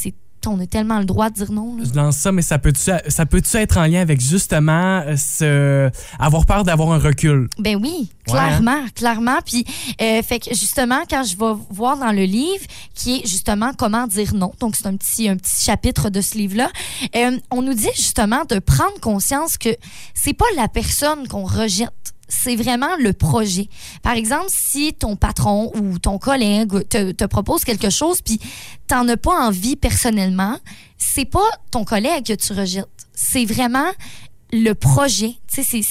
on 0.48 0.60
a 0.60 0.68
tellement 0.68 1.00
le 1.00 1.06
droit 1.06 1.30
de 1.30 1.36
dire 1.36 1.52
non. 1.52 1.76
là. 1.78 1.84
Je 1.92 1.96
lance 1.96 2.18
ça, 2.18 2.32
mais 2.32 2.42
ça 2.42 2.60
peut-tu 2.60 2.92
ça 3.08 3.26
peut 3.26 3.42
être 3.54 3.78
en 3.78 3.86
lien 3.86 4.02
avec 4.02 4.22
justement 4.22 5.04
ce, 5.18 5.90
avoir 6.20 6.46
peur 6.46 6.64
d'avoir 6.64 6.92
un 6.92 7.00
recul? 7.00 7.50
Ben 7.58 7.78
oui, 7.82 8.10
Ouais, 8.28 8.34
clairement, 8.34 8.86
clairement. 8.96 9.38
Puis, 9.46 9.66
euh, 10.02 10.22
fait 10.24 10.40
que 10.40 10.50
justement, 10.50 11.04
quand 11.08 11.24
je 11.24 11.38
vais 11.38 11.60
voir 11.70 11.98
dans 11.98 12.12
le 12.12 12.24
livre, 12.24 12.66
qui 12.96 13.18
est 13.18 13.28
justement 13.28 13.72
comment 13.78 14.08
dire 14.08 14.34
non, 14.34 14.52
donc 14.60 14.76
c'est 14.76 14.88
un 14.88 14.96
petit, 14.98 15.30
un 15.30 15.38
petit 15.38 15.64
chapitre 15.64 16.10
de 16.10 16.22
ce 16.22 16.36
livre-là, 16.36 16.70
euh, 17.16 17.38
on 17.52 17.62
nous 17.62 17.74
dit 17.74 17.90
justement 17.96 18.44
de 18.46 18.58
prendre 18.60 19.00
conscience 19.00 19.58
que 19.58 19.70
c'est 20.14 20.34
pas 20.34 20.46
la 20.56 20.68
personne 20.68 21.28
qu'on 21.28 21.46
rejette. 21.46 21.90
C'est 22.28 22.56
vraiment 22.56 22.96
le 23.00 23.14
projet. 23.14 23.70
Par 24.02 24.14
exemple, 24.14 24.48
si 24.50 24.94
ton 24.94 25.16
patron 25.16 25.72
ou 25.76 26.00
ton 26.00 26.18
collègue 26.18 26.88
te, 26.90 27.26
propose 27.26 27.64
quelque 27.64 27.90
chose, 27.90 28.22
puis 28.22 28.40
t'en 28.88 29.08
as 29.08 29.18
pas 29.18 29.48
envie 29.48 29.76
personnellement, 29.76 30.58
c'est 30.98 31.26
pas 31.26 31.48
ton 31.72 31.86
collègue 31.86 32.26
que 32.26 32.34
tu 32.34 32.54
rejettes. 32.54 32.88
C'est 33.14 33.46
vraiment 33.46 33.90
le 34.52 34.74
projet. 34.74 35.36
Tu 35.54 35.64
sais, 35.64 35.82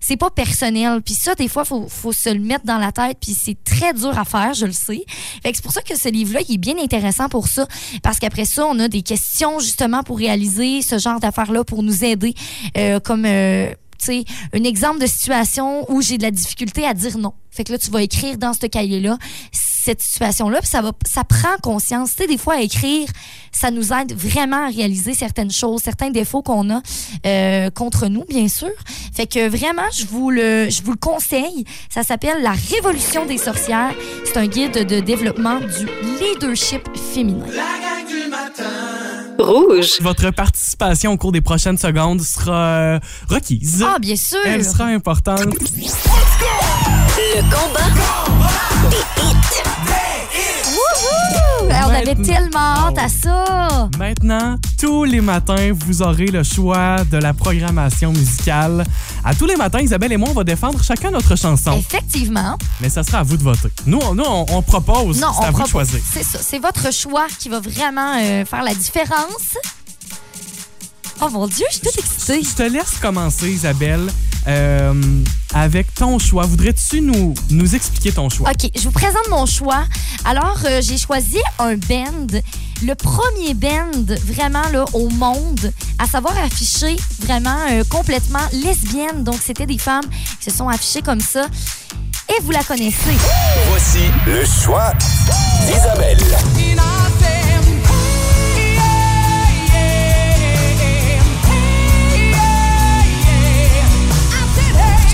c'est 0.00 0.16
pas 0.16 0.30
personnel. 0.30 1.02
Puis 1.02 1.14
ça, 1.14 1.34
des 1.34 1.48
fois, 1.48 1.64
faut, 1.64 1.86
faut 1.88 2.12
se 2.12 2.28
le 2.28 2.40
mettre 2.40 2.64
dans 2.64 2.78
la 2.78 2.92
tête. 2.92 3.18
Puis 3.20 3.34
c'est 3.34 3.56
très 3.64 3.92
dur 3.92 4.16
à 4.18 4.24
faire, 4.24 4.54
je 4.54 4.66
le 4.66 4.72
sais. 4.72 5.04
Que 5.42 5.50
c'est 5.52 5.62
pour 5.62 5.72
ça 5.72 5.82
que 5.82 5.96
ce 5.96 6.08
livre-là, 6.08 6.40
il 6.48 6.54
est 6.54 6.58
bien 6.58 6.78
intéressant 6.78 7.28
pour 7.28 7.48
ça. 7.48 7.66
Parce 8.02 8.18
qu'après 8.18 8.44
ça, 8.44 8.66
on 8.66 8.78
a 8.78 8.88
des 8.88 9.02
questions 9.02 9.58
justement 9.58 10.02
pour 10.02 10.18
réaliser 10.18 10.82
ce 10.82 10.98
genre 10.98 11.20
d'affaires-là, 11.20 11.64
pour 11.64 11.82
nous 11.82 12.04
aider. 12.04 12.34
Euh, 12.76 13.00
comme, 13.00 13.24
euh, 13.26 13.72
un 14.52 14.64
exemple 14.64 15.00
de 15.00 15.06
situation 15.06 15.90
où 15.90 16.00
j'ai 16.02 16.18
de 16.18 16.22
la 16.22 16.30
difficulté 16.30 16.84
à 16.86 16.94
dire 16.94 17.18
non. 17.18 17.32
Fait 17.50 17.64
que 17.64 17.72
là, 17.72 17.78
tu 17.78 17.90
vas 17.90 18.02
écrire 18.02 18.36
dans 18.36 18.52
ce 18.52 18.66
cahier-là 18.66 19.16
cette 19.52 20.02
situation-là, 20.02 20.58
puis 20.58 20.68
ça 20.68 20.82
va, 20.82 20.90
ça 21.06 21.22
prend 21.22 21.56
conscience. 21.62 22.10
Tu 22.10 22.22
sais, 22.22 22.26
des 22.26 22.38
fois, 22.38 22.54
à 22.54 22.60
écrire, 22.60 23.08
ça 23.52 23.70
nous 23.70 23.92
aide 23.92 24.12
vraiment 24.12 24.66
à 24.66 24.68
réaliser 24.68 25.14
certaines 25.14 25.52
choses, 25.52 25.80
certains 25.80 26.10
défauts 26.10 26.42
qu'on 26.42 26.68
a 26.70 26.82
euh, 27.24 27.70
contre 27.70 28.08
nous, 28.08 28.24
bien 28.24 28.48
sûr. 28.48 28.72
Fait 29.14 29.28
que 29.28 29.48
vraiment, 29.48 29.88
je 29.96 30.04
vous 30.06 30.30
le, 30.30 30.68
je 30.68 30.82
vous 30.82 30.90
le 30.90 30.98
conseille. 30.98 31.64
Ça 31.88 32.02
s'appelle 32.02 32.42
La 32.42 32.52
Révolution 32.52 33.26
des 33.26 33.38
sorcières. 33.38 33.94
C'est 34.24 34.36
un 34.36 34.48
guide 34.48 34.86
de 34.86 34.98
développement 34.98 35.60
du 35.60 35.86
leadership 36.20 36.82
féminin. 37.14 37.46
Rouge. 39.38 40.00
Votre 40.00 40.30
participation 40.30 41.12
au 41.12 41.16
cours 41.16 41.32
des 41.32 41.40
prochaines 41.40 41.78
secondes 41.78 42.20
sera 42.20 42.52
euh, 42.52 42.98
requise. 43.28 43.84
Ah, 43.86 43.98
bien 43.98 44.16
sûr. 44.16 44.38
Elle 44.44 44.64
sera 44.64 44.84
importante. 44.86 45.44
Le 47.18 47.42
combat 47.42 47.90
des 48.90 48.96
hits. 49.22 50.05
Maintenant- 52.04 52.24
tellement 52.24 52.58
hâte 52.58 52.98
à 52.98 53.08
ça. 53.08 53.88
Maintenant, 53.98 54.56
tous 54.80 55.04
les 55.04 55.20
matins, 55.20 55.72
vous 55.72 56.02
aurez 56.02 56.26
le 56.26 56.42
choix 56.42 56.96
de 57.10 57.16
la 57.16 57.32
programmation 57.32 58.10
musicale. 58.12 58.84
À 59.24 59.34
tous 59.34 59.46
les 59.46 59.56
matins, 59.56 59.80
Isabelle 59.80 60.12
et 60.12 60.16
moi, 60.16 60.28
on 60.30 60.34
va 60.34 60.44
défendre 60.44 60.82
chacun 60.82 61.10
notre 61.10 61.36
chanson. 61.36 61.72
Effectivement. 61.78 62.56
Mais 62.80 62.88
ça 62.88 63.02
sera 63.02 63.18
à 63.18 63.22
vous 63.22 63.36
de 63.36 63.42
voter. 63.42 63.68
Nous, 63.86 63.98
on, 64.02 64.14
nous, 64.14 64.24
on, 64.26 64.46
on 64.50 64.62
propose. 64.62 65.20
Non, 65.20 65.28
C'est 65.38 65.46
à 65.46 65.48
on 65.48 65.52
vous 65.52 65.62
de 65.62 65.68
propose- 65.68 65.70
choisir. 65.90 66.00
C'est 66.12 66.22
ça. 66.24 66.38
C'est 66.42 66.58
votre 66.58 66.92
choix 66.92 67.26
qui 67.38 67.48
va 67.48 67.60
vraiment 67.60 68.14
euh, 68.18 68.44
faire 68.44 68.62
la 68.62 68.74
différence. 68.74 69.56
Oh 71.20 71.28
mon 71.30 71.46
Dieu, 71.46 71.64
je 71.70 71.76
suis 71.76 71.82
toute 71.82 71.98
excitée. 71.98 72.42
Je 72.42 72.54
te 72.54 72.62
laisse 72.62 72.98
commencer, 73.00 73.50
Isabelle, 73.50 74.06
euh, 74.46 74.92
avec 75.54 75.94
ton 75.94 76.18
choix. 76.18 76.44
Voudrais-tu 76.44 77.00
nous, 77.00 77.34
nous 77.50 77.74
expliquer 77.74 78.12
ton 78.12 78.28
choix? 78.28 78.50
OK, 78.50 78.70
je 78.76 78.82
vous 78.82 78.90
présente 78.90 79.26
mon 79.30 79.46
choix. 79.46 79.84
Alors, 80.26 80.58
euh, 80.66 80.80
j'ai 80.82 80.98
choisi 80.98 81.38
un 81.58 81.76
band, 81.76 82.26
le 82.82 82.94
premier 82.94 83.54
band 83.54 84.14
vraiment 84.26 84.68
là, 84.72 84.84
au 84.92 85.08
monde 85.08 85.72
à 85.98 86.06
savoir 86.06 86.36
afficher 86.38 86.96
vraiment 87.20 87.56
euh, 87.70 87.82
complètement 87.88 88.46
lesbienne. 88.52 89.24
Donc, 89.24 89.36
c'était 89.44 89.66
des 89.66 89.78
femmes 89.78 90.04
qui 90.40 90.50
se 90.50 90.56
sont 90.56 90.68
affichées 90.68 91.02
comme 91.02 91.20
ça. 91.20 91.46
et 92.28 92.42
vous 92.42 92.50
la 92.50 92.62
connaissez. 92.62 93.16
Voici 93.70 94.10
le 94.26 94.44
choix 94.44 94.92
d'Isabelle. 95.66 96.18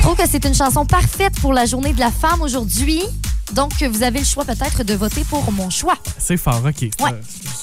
Je 0.02 0.08
trouve 0.08 0.16
que 0.18 0.28
c'est 0.28 0.44
une 0.44 0.54
chanson 0.54 0.84
parfaite 0.84 1.34
pour 1.40 1.52
la 1.52 1.64
journée 1.64 1.92
de 1.92 2.00
la 2.00 2.10
femme 2.10 2.42
aujourd'hui. 2.42 3.00
Donc, 3.52 3.70
vous 3.84 4.02
avez 4.02 4.18
le 4.18 4.24
choix 4.24 4.44
peut-être 4.44 4.82
de 4.82 4.94
voter 4.94 5.22
pour 5.30 5.52
mon 5.52 5.70
choix. 5.70 5.94
C'est 6.18 6.36
fort, 6.36 6.60
OK. 6.66 6.80
Ouais. 6.82 6.90
Euh, 7.04 7.20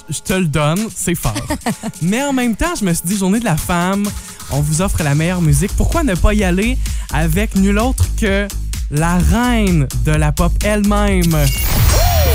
Je 0.08 0.14
je 0.14 0.20
te 0.22 0.32
le 0.32 0.46
donne, 0.46 0.88
c'est 0.96 1.16
fort. 1.16 1.34
Mais 2.02 2.24
en 2.24 2.32
même 2.32 2.56
temps, 2.56 2.76
je 2.80 2.86
me 2.86 2.94
suis 2.94 3.06
dit, 3.06 3.18
journée 3.18 3.42
de 3.42 3.46
la 3.46 3.58
femme, 3.58 4.06
on 4.52 4.62
vous 4.62 4.82
offre 4.82 5.04
la 5.04 5.16
meilleure 5.16 5.42
musique. 5.42 5.72
Pourquoi 5.76 6.04
ne 6.04 6.16
pas 6.16 6.34
y 6.34 6.46
aller 6.46 6.78
avec 7.12 7.56
nul 7.58 7.78
autre 7.78 8.06
que 8.16 8.48
la 8.90 9.18
reine 9.18 9.86
de 10.06 10.12
la 10.14 10.32
pop 10.32 10.54
elle-même? 10.64 11.46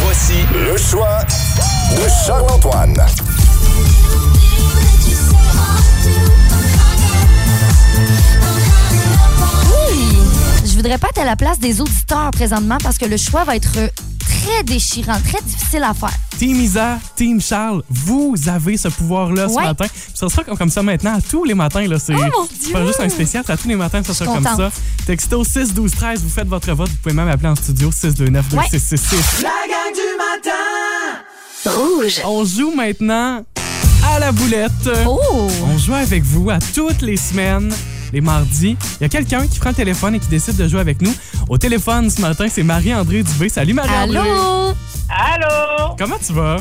Voici 0.05 0.35
le 0.53 0.77
choix 0.77 1.21
de 1.97 2.03
Charles-Antoine. 2.27 2.95
Voudrais 10.85 10.99
pas 10.99 11.09
être 11.09 11.21
à 11.23 11.25
la 11.25 11.35
place 11.37 11.59
des 11.59 11.81
auditeurs 11.81 12.31
présentement 12.31 12.77
parce 12.83 12.99
que 12.99 13.07
le 13.07 13.17
choix 13.17 13.45
va 13.45 13.57
être 13.57 13.73
très 13.73 14.63
déchirant, 14.65 15.17
très 15.27 15.41
difficile 15.43 15.83
à 15.83 15.95
faire. 15.95 16.13
Team 16.39 16.61
Isa, 16.61 16.99
Team 17.17 17.41
Charles, 17.41 17.83
vous 17.89 18.35
avez 18.49 18.77
ce 18.77 18.89
pouvoir-là 18.89 19.49
ce 19.49 19.55
Ouais. 19.55 19.63
matin. 19.65 19.87
Ça 20.15 20.29
sera 20.29 20.45
comme, 20.45 20.59
comme 20.59 20.69
ça 20.69 20.83
maintenant, 20.83 21.15
à 21.15 21.23
tous 21.23 21.45
les 21.45 21.55
matins. 21.55 21.87
Là, 21.87 21.97
c'est 21.99 22.13
Oh, 22.15 22.19
mon 22.19 22.47
c'est 22.51 22.65
Dieu! 22.65 22.73
pas 22.75 22.85
juste 22.85 23.01
un 23.01 23.09
spécial, 23.09 23.43
c'est 23.47 23.53
à 23.53 23.57
tous 23.57 23.69
les 23.69 23.77
matins, 23.77 24.03
ça 24.05 24.13
sera 24.13 24.35
comme 24.35 24.45
ça. 24.45 24.71
Texto 25.07 25.43
6 25.43 25.73
12 25.73 25.91
13, 25.93 26.21
vous 26.23 26.29
faites 26.29 26.49
votre 26.49 26.71
vote. 26.75 26.91
Vous 26.91 26.97
pouvez 27.03 27.15
même 27.15 27.29
appeler 27.29 27.49
en 27.49 27.57
studio 27.57 27.91
629 27.91 28.49
2666. 28.51 29.47
Rouge. 31.65 32.21
On 32.27 32.45
joue 32.45 32.75
maintenant 32.75 33.43
à 34.15 34.19
la 34.19 34.33
boulette. 34.33 34.71
Oh! 35.07 35.49
On 35.63 35.79
joue 35.79 35.95
avec 35.95 36.23
vous 36.25 36.51
à 36.51 36.59
toutes 36.75 37.01
les 37.01 37.17
semaines, 37.17 37.73
les 38.15 38.21
mardis. 38.21 38.77
Il 39.01 39.03
y 39.03 39.05
a 39.05 39.09
quelqu'un 39.09 39.47
qui 39.47 39.59
prend 39.59 39.71
le 39.71 39.75
téléphone 39.75 40.15
et 40.15 40.21
qui 40.21 40.29
décide 40.29 40.57
de 40.57 40.69
jouer 40.69 40.81
avec 40.81 41.03
nous. 41.03 41.13
Au 41.49 41.59
téléphone 41.59 42.09
ce 42.09 42.21
matin, 42.21 42.47
c'est 42.49 42.63
Marie-André 42.63 43.23
Dubé. 43.23 43.49
Salut 43.49 43.75
Marie-André. 43.75 44.19
Allô? 44.19 44.75
Allô? 45.11 45.97
Comment 45.99 46.17
tu 46.25 46.33
vas? 46.33 46.57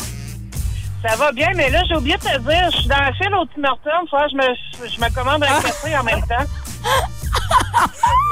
Ça 1.08 1.16
va 1.16 1.32
bien, 1.32 1.50
mais 1.56 1.70
là, 1.70 1.82
j'ai 1.88 1.96
oublié 1.96 2.16
de 2.18 2.22
te 2.22 2.40
dire, 2.40 2.70
je 2.72 2.78
suis 2.78 2.88
dans 2.88 2.98
la 2.98 3.12
file 3.14 3.34
au 3.40 3.46
Tim 3.46 3.70
Hortons. 3.70 4.28
Je 4.32 4.36
me, 4.38 4.90
je 4.90 5.00
me 5.00 5.14
commande 5.14 5.44
un 5.44 5.62
café 5.62 5.96
en 5.98 6.04
même 6.04 6.22
temps. 6.22 6.46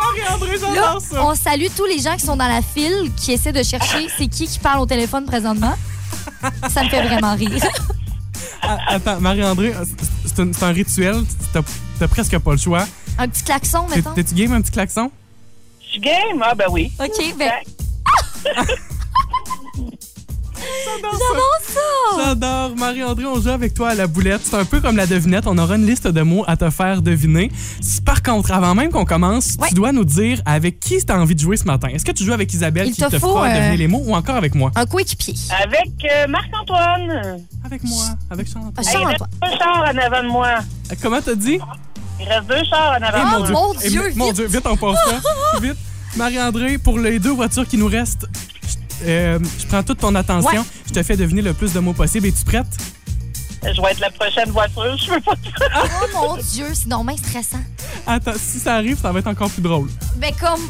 Marie-André, 0.03 0.57
j'adore 0.59 1.01
ça. 1.01 1.23
on 1.23 1.35
salue 1.35 1.67
tous 1.75 1.85
les 1.85 1.99
gens 1.99 2.15
qui 2.15 2.25
sont 2.25 2.35
dans 2.37 2.47
la 2.47 2.61
file, 2.61 3.11
qui 3.17 3.33
essaient 3.33 3.51
de 3.53 3.63
chercher 3.63 4.07
c'est 4.17 4.27
qui 4.27 4.47
qui 4.47 4.57
parle 4.59 4.79
au 4.79 4.85
téléphone 4.85 5.25
présentement. 5.25 5.73
Ça 6.69 6.83
me 6.83 6.89
fait 6.89 7.03
vraiment 7.03 7.35
rire. 7.35 7.51
Ah, 8.63 8.77
Attends, 8.89 9.19
Marie-André, 9.19 9.73
c'est 10.23 10.39
un, 10.39 10.53
c'est 10.53 10.63
un 10.63 10.71
rituel. 10.71 11.15
T'as 11.51 11.61
t'as 11.97 12.07
presque 12.07 12.37
pas 12.39 12.51
le 12.51 12.57
choix. 12.57 12.85
Un 13.17 13.27
petit 13.27 13.43
klaxon, 13.43 13.85
T'es- 13.89 13.97
mettons? 13.97 14.13
T'es-tu 14.13 14.33
game, 14.35 14.51
un 14.53 14.61
petit 14.61 14.71
klaxon? 14.71 15.11
Je 15.83 15.87
suis 15.91 15.99
game? 16.01 16.41
Ah, 16.43 16.55
ben 16.55 16.65
oui. 16.71 16.91
OK, 16.99 17.35
ben, 17.37 17.51
J'adore 20.85 21.13
ça. 21.13 21.19
j'adore 21.31 21.59
ça! 21.63 22.23
J'adore. 22.25 22.75
Marie-André, 22.77 23.25
on 23.25 23.39
joue 23.41 23.49
avec 23.49 23.73
toi 23.73 23.89
à 23.89 23.95
la 23.95 24.05
boulette. 24.07 24.41
C'est 24.43 24.55
un 24.55 24.65
peu 24.65 24.79
comme 24.79 24.95
la 24.95 25.07
devinette. 25.07 25.47
On 25.47 25.57
aura 25.57 25.75
une 25.75 25.85
liste 25.87 26.07
de 26.07 26.21
mots 26.21 26.43
à 26.47 26.55
te 26.55 26.69
faire 26.69 27.01
deviner. 27.01 27.51
Par 28.05 28.21
contre, 28.21 28.51
avant 28.51 28.75
même 28.75 28.91
qu'on 28.91 29.05
commence, 29.05 29.55
Ouais. 29.59 29.69
tu 29.69 29.73
dois 29.75 29.91
nous 29.91 30.05
dire 30.05 30.41
avec 30.45 30.79
qui 30.79 31.03
tu 31.03 31.11
as 31.11 31.19
envie 31.19 31.33
de 31.35 31.39
jouer 31.39 31.57
ce 31.57 31.63
matin. 31.65 31.87
Est-ce 31.89 32.05
que 32.05 32.11
tu 32.11 32.23
joues 32.23 32.33
avec 32.33 32.53
Isabelle 32.53 32.87
Il 32.87 32.93
qui 32.93 33.01
te 33.01 33.07
te 33.09 33.19
fera 33.19 33.47
euh, 33.47 33.53
deviner 33.55 33.77
les 33.77 33.87
mots 33.87 34.03
ou 34.05 34.13
encore 34.15 34.35
avec 34.35 34.53
moi? 34.53 34.71
Un 34.75 34.85
coéquipier. 34.85 35.33
Avec 35.63 35.91
euh, 36.05 36.27
Marc-Antoine. 36.27 37.43
Avec 37.65 37.83
moi. 37.83 38.05
Avec 38.29 38.47
Charles. 38.51 38.71
Ah, 38.77 38.81
Hey, 38.81 39.57
chars 39.57 39.77
en 39.79 39.97
avant 39.97 40.23
de 40.23 40.27
moi. 40.29 40.47
Euh, 40.91 40.95
Comment 41.01 41.21
t'as 41.21 41.35
dit? 41.35 41.59
Il 42.21 42.27
reste 42.27 42.45
deux 42.47 42.63
chars 42.69 42.97
en 42.99 43.03
avant 43.03 43.17
Eh, 43.17 43.43
Oh, 43.49 43.51
mon 43.51 43.73
Eh, 43.83 43.89
Dieu, 43.89 44.13
mon 44.15 44.25
vite. 44.27 44.35
Dieu, 44.35 44.45
vite, 44.47 44.65
on 44.65 44.77
passe 44.77 44.97
ça. 45.07 45.59
vite. 45.59 45.77
Marie-André, 46.15 46.77
pour 46.77 46.99
les 46.99 47.19
deux 47.19 47.31
voitures 47.31 47.67
qui 47.67 47.77
nous 47.77 47.87
restent, 47.87 48.27
je, 48.63 49.05
euh, 49.07 49.39
je 49.59 49.65
prends 49.65 49.81
toute 49.83 49.99
ton 49.99 50.13
attention. 50.15 50.61
Ouais. 50.61 50.67
Je 50.87 50.93
te 50.93 51.03
fais 51.03 51.15
deviner 51.17 51.41
le 51.41 51.53
plus 51.53 51.73
de 51.73 51.79
mots 51.79 51.93
possible. 51.93 52.27
Es-tu 52.27 52.43
prête? 52.43 52.67
Je 53.63 53.81
vais 53.81 53.91
être 53.91 53.99
la 53.99 54.09
prochaine 54.11 54.49
voiture. 54.51 54.97
Je 54.97 55.11
peux 55.13 55.21
pas 55.21 55.35
te 55.35 55.47
Oh 55.75 56.07
mon 56.13 56.37
Dieu, 56.37 56.65
c'est 56.73 56.87
normal 56.87 57.15
stressant. 57.17 57.61
Attends, 58.07 58.33
si 58.35 58.59
ça 58.59 58.75
arrive, 58.75 58.99
ça 58.99 59.11
va 59.11 59.19
être 59.19 59.27
encore 59.27 59.49
plus 59.51 59.61
drôle. 59.61 59.87
Ben 60.17 60.33
comme... 60.39 60.67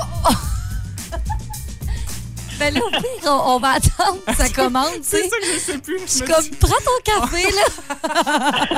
ben 2.59 2.73
là, 2.73 2.79
au 2.85 2.89
pire, 2.89 3.01
on, 3.25 3.55
on 3.55 3.59
va 3.59 3.69
attendre 3.75 4.17
que 4.27 4.35
ça 4.35 4.49
commence, 4.55 4.91
tu 4.93 4.99
C'est 5.03 5.23
sais. 5.23 5.29
ça 5.29 5.35
que 5.39 5.45
je 5.53 5.59
sais 5.59 5.77
plus. 5.79 5.99
Je 6.05 6.11
suis 6.11 6.21
me 6.21 6.27
comme, 6.27 6.49
prends 6.59 6.77
ton 6.77 6.99
café, 7.21 7.43
là. 7.51 8.67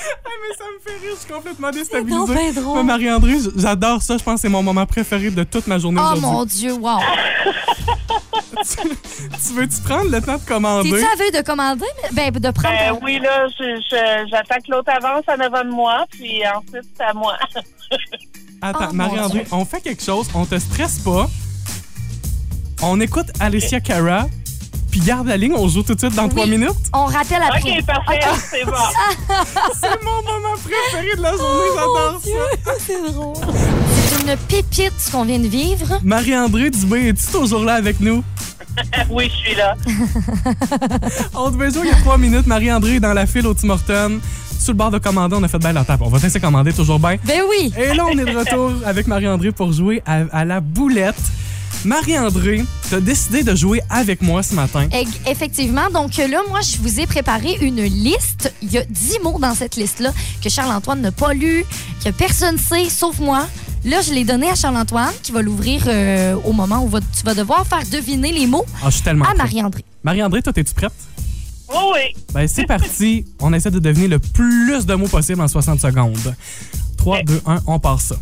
Ah, 0.24 0.28
mais 0.48 0.56
ça 0.56 0.64
me 0.64 0.78
fait 0.80 0.98
rire, 1.06 1.14
je 1.16 1.20
suis 1.24 1.32
complètement 1.32 1.70
déstabilisée. 1.70 2.34
ben 2.34 2.52
drôle. 2.54 2.74
Moi, 2.74 2.82
Marie-André, 2.84 3.36
j'adore 3.56 4.02
ça. 4.02 4.16
Je 4.16 4.22
pense 4.22 4.36
que 4.36 4.40
c'est 4.42 4.48
mon 4.48 4.62
moment 4.62 4.86
préféré 4.86 5.30
de 5.30 5.42
toute 5.44 5.66
ma 5.66 5.78
journée 5.78 6.00
Oh 6.00 6.16
aujourd'hui. 6.16 6.30
mon 6.30 6.44
Dieu, 6.44 6.72
wow. 6.74 6.98
Tu 8.62 9.52
veux-tu 9.54 9.80
prendre 9.82 10.10
le 10.10 10.20
temps 10.20 10.36
de 10.36 10.44
commander? 10.46 10.90
T'es-tu 10.90 11.04
à 11.04 11.16
veille 11.16 11.32
de 11.32 11.40
commander? 11.42 11.86
Ben, 12.12 12.30
de 12.30 12.50
prendre... 12.50 12.76
Ben 12.76 12.98
oui, 13.02 13.18
là, 13.18 13.46
j'attends 14.30 14.56
que 14.60 14.70
l'autre 14.70 14.90
avance 14.94 15.24
en 15.28 15.40
avant 15.40 15.64
de 15.64 15.70
moi, 15.70 16.04
puis 16.10 16.42
ensuite, 16.46 16.88
c'est 16.96 17.04
à 17.04 17.14
moi. 17.14 17.36
Attends, 18.62 18.88
Oh, 18.90 18.94
Marie-André, 18.94 19.46
on 19.52 19.64
fait 19.64 19.80
quelque 19.80 20.02
chose, 20.02 20.28
on 20.34 20.44
te 20.44 20.58
stresse 20.58 20.98
pas. 20.98 21.28
On 22.82 23.00
écoute 23.00 23.26
Alicia 23.40 23.80
Cara, 23.80 24.26
puis 24.90 25.00
garde 25.00 25.26
la 25.28 25.36
ligne, 25.36 25.54
on 25.54 25.68
joue 25.68 25.82
tout 25.82 25.94
de 25.94 26.00
suite 26.00 26.14
dans 26.14 26.28
trois 26.28 26.46
minutes. 26.46 26.70
On 26.92 27.04
rappelle 27.06 27.42
après. 27.42 27.78
OK, 27.78 27.86
parfait, 27.86 28.20
c'est 28.50 28.64
bon. 28.64 28.72
C'est 29.80 30.02
mon 30.04 30.22
moment 30.22 30.54
préféré 30.62 31.16
de 31.16 31.22
la 31.22 31.30
journée, 31.32 31.70
j'adore 31.74 32.20
ça. 32.22 32.72
C'est 32.86 33.12
drôle. 33.12 33.36
C'est 34.08 34.20
une 34.22 34.36
pépite 34.48 34.92
ce 34.98 35.10
qu'on 35.10 35.24
vient 35.24 35.38
de 35.38 35.48
vivre. 35.48 36.00
Marie-André 36.02 36.70
Dubé, 36.70 37.08
es-tu 37.08 37.26
toujours 37.32 37.64
là 37.64 37.74
avec 37.74 38.00
nous? 38.00 38.22
Oui, 39.10 39.30
je 39.30 39.48
suis 39.48 39.56
là. 39.56 39.74
On 41.34 41.50
devait 41.50 41.70
jouer 41.70 41.82
il 41.84 41.90
y 41.90 41.92
a 41.92 41.96
trois 41.96 42.18
minutes. 42.18 42.46
Marie-André 42.46 42.96
est 42.96 43.00
dans 43.00 43.12
la 43.12 43.26
file 43.26 43.46
au 43.46 43.54
Tim 43.54 43.70
Hortons. 43.70 44.20
Sur 44.58 44.72
le 44.72 44.76
bord 44.76 44.90
de 44.90 44.98
commander, 44.98 45.36
on 45.38 45.42
a 45.42 45.48
fait 45.48 45.58
belle 45.58 45.74
la 45.74 45.84
table. 45.84 46.02
On 46.06 46.08
va 46.10 46.18
laisser 46.18 46.38
commander 46.38 46.72
toujours 46.72 46.98
bien. 46.98 47.16
Ben 47.24 47.40
oui. 47.48 47.72
Et 47.78 47.94
là, 47.94 48.04
on 48.06 48.16
est 48.18 48.24
de 48.24 48.36
retour 48.36 48.72
avec 48.84 49.06
Marie-André 49.06 49.52
pour 49.52 49.72
jouer 49.72 50.02
à, 50.06 50.20
à 50.32 50.44
la 50.44 50.60
boulette. 50.60 51.16
Marie-André, 51.84 52.64
t'as 52.90 53.00
décidé 53.00 53.42
de 53.42 53.54
jouer 53.54 53.80
avec 53.88 54.20
moi 54.20 54.42
ce 54.42 54.54
matin. 54.54 54.86
Effectivement. 55.26 55.88
Donc 55.90 56.16
là, 56.18 56.40
moi, 56.48 56.60
je 56.60 56.76
vous 56.78 57.00
ai 57.00 57.06
préparé 57.06 57.56
une 57.62 57.80
liste. 57.82 58.52
Il 58.60 58.70
y 58.70 58.78
a 58.78 58.84
10 58.84 59.18
mots 59.24 59.38
dans 59.38 59.54
cette 59.54 59.76
liste-là 59.76 60.12
que 60.42 60.50
Charles-Antoine 60.50 61.00
n'a 61.00 61.12
pas 61.12 61.32
lu, 61.32 61.64
que 62.04 62.10
personne 62.10 62.56
ne 62.56 62.60
sait, 62.60 62.88
sauf 62.90 63.18
moi. 63.18 63.46
Là, 63.86 64.02
je 64.02 64.12
l'ai 64.12 64.24
donné 64.24 64.48
à 64.50 64.54
Charles-Antoine, 64.54 65.10
qui 65.22 65.32
va 65.32 65.40
l'ouvrir 65.40 65.84
euh, 65.86 66.34
au 66.44 66.52
moment 66.52 66.84
où 66.84 66.88
va- 66.88 67.00
tu 67.00 67.22
vas 67.24 67.34
devoir 67.34 67.66
faire 67.66 67.82
deviner 67.90 68.30
les 68.30 68.46
mots 68.46 68.66
Ah, 68.82 68.90
je 68.90 68.96
suis 68.96 69.02
tellement 69.02 69.24
à. 69.24 69.34
Marie-André. 69.34 69.82
Marie-André, 70.04 70.42
toi, 70.42 70.52
t'es-tu 70.52 70.74
prête? 70.74 70.92
Oui, 71.70 71.76
oui. 71.94 72.22
Ben, 72.34 72.46
c'est 72.46 72.66
parti. 72.66 73.24
On 73.40 73.54
essaie 73.54 73.70
de 73.70 73.78
deviner 73.78 74.08
le 74.08 74.18
plus 74.18 74.84
de 74.84 74.94
mots 74.94 75.08
possible 75.08 75.40
en 75.40 75.48
60 75.48 75.80
secondes. 75.80 76.34
3, 76.98 77.22
2, 77.22 77.40
1, 77.46 77.60
on 77.66 77.78
part 77.78 78.02
ça. 78.02 78.16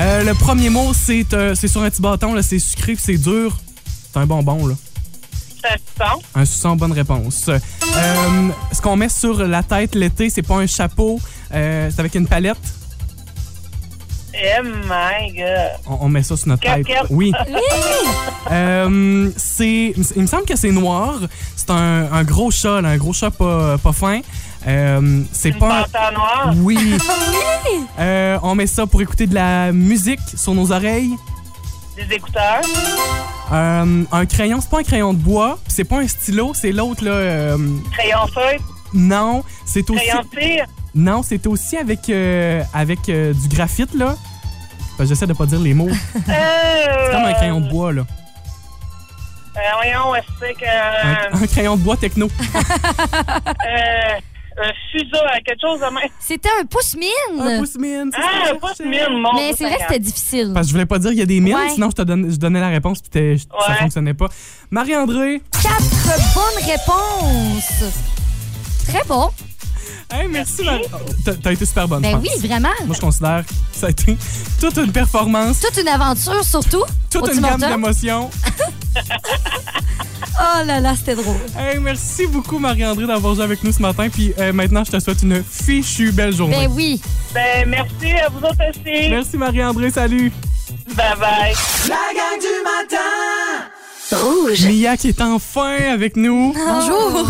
Euh, 0.00 0.24
le 0.24 0.32
premier 0.34 0.70
mot, 0.70 0.92
c'est 0.94 1.34
euh, 1.34 1.54
c'est 1.54 1.68
sur 1.68 1.82
un 1.82 1.90
petit 1.90 2.00
bâton, 2.00 2.32
là, 2.32 2.42
c'est 2.42 2.58
sucré, 2.58 2.96
c'est 2.98 3.18
dur. 3.18 3.56
C'est 4.10 4.18
un 4.18 4.26
bonbon, 4.26 4.66
là. 4.66 4.74
Se 5.62 5.68
sent. 5.68 6.24
Un 6.34 6.44
suçon, 6.46 6.74
bonne 6.74 6.92
réponse. 6.92 7.48
Euh, 7.48 8.48
ce 8.72 8.80
qu'on 8.80 8.96
met 8.96 9.10
sur 9.10 9.46
la 9.46 9.62
tête 9.62 9.94
l'été, 9.94 10.30
c'est 10.30 10.42
pas 10.42 10.56
un 10.56 10.66
chapeau, 10.66 11.20
euh, 11.52 11.90
c'est 11.92 12.00
avec 12.00 12.14
une 12.14 12.26
palette? 12.26 12.56
Oh 14.32 14.62
my 14.64 15.32
God. 15.34 15.80
On, 15.86 16.06
on 16.06 16.08
met 16.08 16.22
ça 16.22 16.34
sur 16.36 16.48
notre 16.48 16.62
tête. 16.62 16.86
Oui. 17.10 17.32
Euh, 18.50 19.30
c'est, 19.36 19.92
il 20.16 20.22
me 20.22 20.26
semble 20.26 20.44
que 20.44 20.56
c'est 20.56 20.72
noir. 20.72 21.20
C'est 21.54 21.70
un, 21.70 22.10
un 22.10 22.24
gros 22.24 22.50
chat, 22.50 22.80
là, 22.80 22.88
un 22.88 22.96
gros 22.96 23.12
chat 23.12 23.30
pas, 23.30 23.76
pas 23.78 23.92
fin. 23.92 24.22
Euh, 24.66 25.22
c'est 25.32 25.52
pas. 25.52 25.84
panthère 25.84 26.12
noire? 26.12 26.52
Oui. 26.56 26.96
Euh, 27.98 28.38
on 28.42 28.54
met 28.54 28.66
ça 28.66 28.86
pour 28.86 29.00
écouter 29.02 29.26
de 29.26 29.34
la 29.34 29.72
musique 29.72 30.20
sur 30.36 30.54
nos 30.54 30.72
oreilles. 30.72 31.14
Des 31.96 32.14
écouteurs? 32.14 32.60
Euh, 33.52 34.04
un 34.10 34.26
crayon, 34.26 34.60
c'est 34.60 34.70
pas 34.70 34.80
un 34.80 34.84
crayon 34.84 35.12
de 35.12 35.18
bois. 35.18 35.58
C'est 35.68 35.84
pas 35.84 35.98
un 35.98 36.08
stylo, 36.08 36.52
c'est 36.54 36.72
l'autre 36.72 37.04
là. 37.04 37.56
Crayon 37.92 38.26
feutre? 38.32 38.64
non, 38.92 39.44
c'est 39.64 39.88
aussi. 39.90 40.06
Crayon 40.06 40.22
cire? 40.38 40.66
Non, 40.94 41.22
c'est 41.22 41.46
aussi 41.46 41.76
avec 41.76 42.10
avec 42.74 43.00
du 43.06 43.48
graphite 43.48 43.94
là. 43.94 44.16
Ben, 44.98 45.06
J'essaie 45.06 45.26
de 45.26 45.32
pas 45.32 45.46
dire 45.46 45.60
les 45.60 45.72
mots. 45.74 45.88
C'est 46.26 47.12
comme 47.12 47.24
un 47.24 47.32
crayon 47.32 47.60
de 47.60 47.68
bois 47.70 47.92
là. 47.92 48.02
Voyons, 49.74 50.22
c'est 50.38 50.54
que. 50.54 50.64
Un, 50.64 51.42
un 51.42 51.46
crayon 51.46 51.76
de 51.76 51.82
bois 51.82 51.96
techno. 51.96 52.28
Euh, 53.70 54.20
un 54.62 54.72
fuseau, 54.92 55.18
quelque 55.44 55.60
chose 55.60 55.80
de 55.80 55.84
même. 55.86 56.08
C'était 56.18 56.48
un 56.60 56.64
pouce 56.64 56.96
mine. 56.96 57.40
Un 57.40 57.58
pouce 57.58 57.76
mine, 57.78 58.10
c'est 58.14 58.20
Ah, 58.22 58.46
ça, 58.48 58.54
pas 58.56 58.68
je 58.78 58.82
de 58.84 58.92
cherchais. 58.92 59.10
mine, 59.10 59.20
mon 59.20 59.32
Mais 59.34 59.52
c'est 59.56 59.64
vrai 59.64 59.76
que 59.76 59.82
c'était 59.82 59.98
difficile. 59.98 60.50
Parce 60.54 60.66
que 60.66 60.68
je 60.70 60.72
voulais 60.74 60.86
pas 60.86 60.98
dire 60.98 61.10
qu'il 61.10 61.18
y 61.18 61.22
a 61.22 61.26
des 61.26 61.40
mines, 61.40 61.54
Ouais. 61.54 61.70
sinon 61.70 61.88
je 61.90 61.96
te 61.96 62.02
donne, 62.02 62.30
je 62.30 62.36
donnais 62.36 62.60
la 62.60 62.68
réponse 62.68 63.00
puis 63.00 63.10
t'es- 63.10 63.36
ça 63.38 63.70
Ouais. 63.72 63.76
fonctionnait 63.78 64.14
pas. 64.14 64.28
Marie-André, 64.70 65.42
Quatre 65.62 66.34
bonnes 66.34 66.64
réponses. 66.64 67.84
Très 68.88 69.04
bon. 69.06 69.30
Hey, 70.12 70.28
merci. 70.28 70.62
Marie- 70.64 70.84
Oh, 70.92 70.96
T'as 71.24 71.34
t'as 71.34 71.52
été 71.52 71.64
super 71.66 71.86
bonne. 71.88 72.04
je 72.04 72.10
Ben 72.10 72.18
pense. 72.20 72.26
oui, 72.34 72.46
vraiment. 72.48 72.68
Moi, 72.86 72.94
je 72.96 73.00
considère 73.00 73.44
que 73.46 73.52
ça 73.78 73.86
a 73.86 73.90
été 73.90 74.16
toute 74.60 74.76
une 74.76 74.92
performance, 74.92 75.60
Toute 75.60 75.80
une 75.80 75.88
aventure, 75.88 76.44
surtout. 76.44 76.84
toute 77.10 77.28
une 77.28 77.40
Tim 77.40 77.48
gamme 77.48 77.62
Hortons. 77.62 77.68
d'émotions. 77.76 78.30
Oh 80.42 80.64
là 80.64 80.80
là, 80.80 80.94
c'était 80.96 81.14
drôle. 81.16 81.36
Hey, 81.58 81.78
merci 81.80 82.26
beaucoup, 82.26 82.58
Marie-André, 82.58 83.06
d'avoir 83.06 83.34
joué 83.34 83.44
avec 83.44 83.62
nous 83.62 83.72
ce 83.72 83.82
matin. 83.82 84.08
Puis 84.08 84.32
euh, 84.38 84.52
maintenant, 84.54 84.84
je 84.84 84.90
te 84.92 84.98
souhaite 85.00 85.22
une 85.22 85.42
fichue 85.44 86.12
belle 86.12 86.34
journée. 86.34 86.66
Ben 86.66 86.72
oui. 86.74 87.00
Ben, 87.34 87.68
merci 87.68 88.12
à 88.14 88.28
vous 88.30 88.38
autres 88.38 88.70
aussi. 88.70 89.10
Merci, 89.10 89.36
Marie-André. 89.36 89.90
Salut. 89.90 90.32
Bye 90.96 91.14
bye. 91.18 91.52
La 91.88 91.96
gang 92.14 92.38
du 92.40 92.62
matin 92.64 93.70
Rouge. 94.12 94.66
Mia 94.66 94.96
qui 94.96 95.08
est 95.08 95.20
enfin 95.20 95.76
avec 95.92 96.16
nous. 96.16 96.52
Bonjour. 96.54 97.28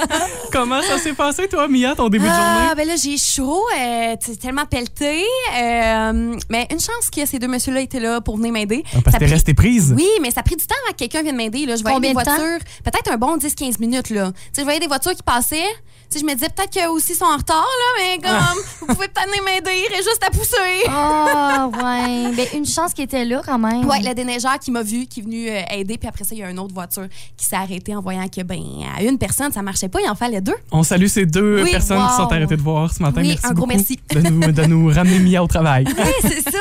Comment 0.52 0.82
ça 0.82 0.98
s'est 0.98 1.12
passé, 1.12 1.48
toi, 1.48 1.68
Mia, 1.68 1.94
ton 1.94 2.08
début 2.08 2.24
de 2.24 2.30
journée? 2.30 2.66
Ah, 2.70 2.74
ben 2.76 2.86
là, 2.86 2.94
j'ai 3.02 3.16
chaud. 3.16 3.62
euh, 3.78 4.16
c'est 4.20 4.38
tellement 4.40 4.64
pelleté. 4.66 5.22
euh, 5.58 6.34
mais 6.50 6.66
une 6.70 6.80
chance 6.80 7.10
que 7.14 7.24
ces 7.26 7.38
deux 7.38 7.48
messieurs-là 7.48 7.80
étaient 7.80 8.00
là 8.00 8.20
pour 8.20 8.36
venir 8.36 8.52
m'aider. 8.52 8.82
Ah, 8.86 8.98
Parce 9.04 9.16
que 9.16 9.20
t'es 9.20 9.26
pris- 9.26 9.34
resté 9.34 9.54
prise? 9.54 9.94
Oui, 9.96 10.08
mais 10.20 10.30
ça 10.30 10.40
a 10.40 10.42
pris 10.42 10.56
du 10.56 10.66
temps 10.66 10.74
avant 10.84 10.92
que 10.92 10.98
quelqu'un 10.98 11.22
vienne 11.22 11.36
m'aider. 11.36 11.66
là. 11.66 11.76
Je 11.76 11.82
voyais 11.82 11.94
Combien 11.96 12.12
des 12.14 12.18
de 12.18 12.24
voitures, 12.24 12.58
peut-être 12.84 13.12
un 13.12 13.16
bon 13.16 13.36
10-15 13.36 13.78
minutes. 13.80 14.10
Là. 14.10 14.32
Tu 14.32 14.40
sais, 14.52 14.60
je 14.60 14.64
voyais 14.64 14.80
des 14.80 14.86
voitures 14.88 15.12
qui 15.14 15.22
passaient. 15.22 15.64
Je 16.14 16.24
me 16.24 16.34
disais 16.34 16.48
peut-être 16.48 16.72
qu'eux 16.72 16.90
aussi 16.90 17.14
sont 17.14 17.24
en 17.24 17.36
retard, 17.36 17.56
là, 17.56 18.00
mais 18.00 18.18
comme, 18.22 18.62
vous 18.80 18.94
pouvez 18.94 19.08
peut-être 19.08 19.28
venir 19.28 19.42
m'aider, 19.44 19.86
il 19.90 19.96
juste 19.96 20.22
à 20.26 20.30
pousser. 20.30 20.56
Ah, 20.88 21.68
ouais. 21.68 22.32
Ben, 22.36 22.46
une 22.54 22.66
chance 22.66 22.92
qu'il 22.92 23.04
était 23.04 23.24
là 23.24 23.40
quand 23.44 23.58
même. 23.58 23.86
Ouais, 23.86 24.00
le 24.00 24.14
déneigeur 24.14 24.58
qui 24.58 24.70
m'a 24.70 24.82
vu, 24.82 25.06
qui 25.06 25.20
est 25.20 25.22
venu 25.22 25.48
euh, 25.48 25.60
aider, 25.70 25.96
puis 25.96 26.08
après 26.08 26.24
ça, 26.24 26.34
il 26.34 26.38
y 26.38 26.42
a 26.42 26.50
une 26.50 26.58
autre 26.58 26.74
voiture 26.74 27.06
qui 27.36 27.46
s'est 27.46 27.56
arrêtée 27.56 27.94
en 27.94 28.00
voyant 28.00 28.26
que, 28.28 28.42
ben, 28.42 28.60
à 28.96 29.02
une 29.02 29.18
personne, 29.18 29.52
ça 29.52 29.62
marchait 29.62 29.88
pas, 29.88 30.00
il 30.00 30.08
en 30.08 30.14
fallait 30.14 30.40
deux. 30.40 30.54
On 30.70 30.82
salue 30.82 31.06
ces 31.06 31.24
deux 31.26 31.62
Oui, 31.62 31.70
personnes 31.70 32.02
qui 32.08 32.16
sont 32.16 32.30
arrêtées 32.30 32.56
de 32.56 32.62
voir 32.62 32.92
ce 32.92 33.02
matin. 33.02 33.20
Oui, 33.22 33.28
merci 33.28 33.46
un 33.46 33.52
gros 33.52 33.66
beaucoup 33.66 33.76
merci. 33.76 33.98
De 34.10 34.20
nous, 34.20 34.52
de 34.52 34.64
nous 34.64 34.88
ramener 34.88 35.18
Mia 35.18 35.42
au 35.42 35.46
travail. 35.46 35.84
Oui, 35.96 36.12
c'est 36.30 36.50
ça. 36.50 36.58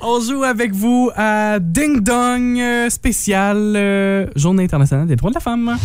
On 0.00 0.20
joue 0.20 0.42
avec 0.44 0.72
vous 0.72 1.10
à 1.16 1.58
Ding 1.58 2.00
Dong 2.00 2.58
euh, 2.58 2.88
spécial 2.88 3.74
euh, 3.76 4.26
Journée 4.36 4.64
internationale 4.64 5.06
des 5.06 5.16
droits 5.16 5.30
de 5.30 5.34
la 5.34 5.40
femme. 5.40 5.76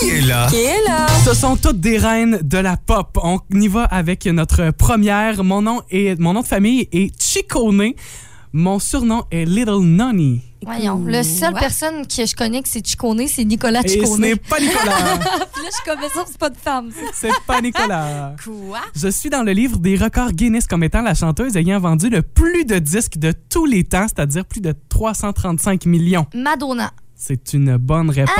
Qui 0.00 0.10
est 0.10 0.20
là? 0.20 0.46
Qui 0.48 0.56
est 0.56 0.82
là? 0.86 1.06
Ce 1.24 1.34
sont 1.34 1.56
toutes 1.56 1.80
des 1.80 1.98
reines 1.98 2.38
de 2.42 2.58
la 2.58 2.76
pop. 2.76 3.18
On 3.22 3.40
y 3.52 3.68
va 3.68 3.84
avec 3.84 4.26
notre 4.26 4.70
première. 4.70 5.42
Mon 5.44 5.62
nom, 5.62 5.82
est, 5.90 6.18
mon 6.18 6.32
nom 6.32 6.42
de 6.42 6.46
famille 6.46 6.88
est 6.92 7.20
Chicone. 7.20 7.92
Mon 8.52 8.78
surnom 8.78 9.24
est 9.30 9.44
Little 9.44 9.80
Nonny. 9.82 10.42
Voyons. 10.64 11.02
Le 11.04 11.22
seule 11.22 11.54
personne 11.54 12.06
que 12.06 12.26
je 12.26 12.34
connais 12.34 12.62
que 12.62 12.68
c'est 12.68 12.84
Chicone, 12.84 13.26
c'est 13.28 13.44
Nicolas 13.44 13.82
Et 13.84 13.88
ce 13.88 13.94
Chicone. 13.94 14.20
n'est 14.20 14.36
pas 14.36 14.58
Nicolas. 14.58 14.94
Puis 15.52 15.62
là, 15.62 15.68
je 15.70 15.74
suis 15.74 15.84
comme 15.86 16.00
ça, 16.12 16.24
c'est 16.26 16.38
pas 16.38 16.50
de 16.50 16.56
femme. 16.56 16.90
C'est 17.14 17.30
pas 17.46 17.60
Nicolas. 17.60 18.34
Quoi? 18.42 18.80
Je 18.96 19.08
suis 19.08 19.30
dans 19.30 19.42
le 19.42 19.52
livre 19.52 19.78
des 19.78 19.96
records 19.96 20.32
Guinness 20.32 20.66
comme 20.66 20.82
étant 20.82 21.02
la 21.02 21.14
chanteuse 21.14 21.56
ayant 21.56 21.78
vendu 21.78 22.08
le 22.10 22.22
plus 22.22 22.64
de 22.64 22.78
disques 22.78 23.18
de 23.18 23.32
tous 23.50 23.66
les 23.66 23.84
temps, 23.84 24.06
c'est-à-dire 24.08 24.44
plus 24.44 24.60
de 24.60 24.74
335 24.88 25.86
millions. 25.86 26.26
Madonna. 26.34 26.90
C'est 27.14 27.52
une 27.52 27.76
bonne 27.76 28.10
réponse. 28.10 28.34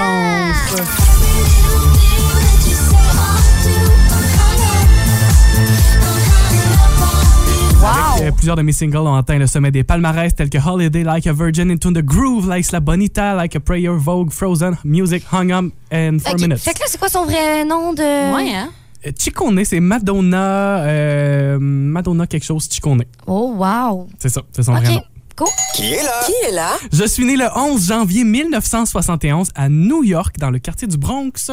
Avec, 7.85 8.23
euh, 8.23 8.33
plusieurs 8.33 8.57
de 8.57 8.63
mes 8.63 8.73
singles 8.73 8.97
ont 9.07 9.15
atteint 9.15 9.39
le 9.39 9.47
sommet 9.47 9.71
des 9.71 9.85
palmarès 9.85 10.35
tels 10.35 10.51
que 10.51 10.59
Holiday, 10.59 11.05
Like 11.05 11.27
a 11.27 11.33
Virgin, 11.33 11.71
Into 11.71 11.93
the 11.93 12.03
Groove, 12.03 12.49
Like 12.49 12.71
La 12.73 12.81
Bonita, 12.81 13.35
Like 13.35 13.55
a 13.55 13.61
Prayer, 13.61 13.93
Vogue, 13.97 14.31
Frozen, 14.31 14.77
Music, 14.85 15.25
Hung 15.33 15.53
Up 15.53 15.67
and 15.93 16.19
Four. 16.25 16.41
Minutes. 16.41 16.59
Fait 16.59 16.75
que 16.75 16.81
là, 16.81 16.87
c'est 16.89 16.99
quoi 16.99 17.09
son 17.09 17.25
vrai 17.25 17.65
nom 17.65 17.93
de. 17.93 18.35
Ouais, 18.35 18.53
hein? 18.55 18.71
Euh, 19.07 19.13
Chicone, 19.17 19.65
c'est 19.65 19.81
Madonna, 19.81 20.79
euh, 20.81 21.59
Madonna 21.61 22.27
quelque 22.27 22.45
chose 22.45 22.69
Chicone. 22.71 23.05
Oh, 23.27 23.55
wow. 23.57 24.09
C'est 24.19 24.29
ça, 24.29 24.43
c'est 24.53 24.65
son 24.65 24.73
vrai 24.73 24.95
nom. 24.95 25.03
Cool. 25.37 25.47
Qui 25.75 25.93
est 25.93 26.03
là? 26.03 26.27
Qui 26.27 26.33
est 26.49 26.53
là? 26.53 26.73
Je 26.93 27.05
suis 27.05 27.25
né 27.25 27.37
le 27.37 27.47
11 27.55 27.87
janvier 27.87 28.25
1971 28.25 29.51
à 29.55 29.69
New 29.69 30.03
York, 30.03 30.37
dans 30.39 30.51
le 30.51 30.59
quartier 30.59 30.89
du 30.89 30.97
Bronx. 30.97 31.53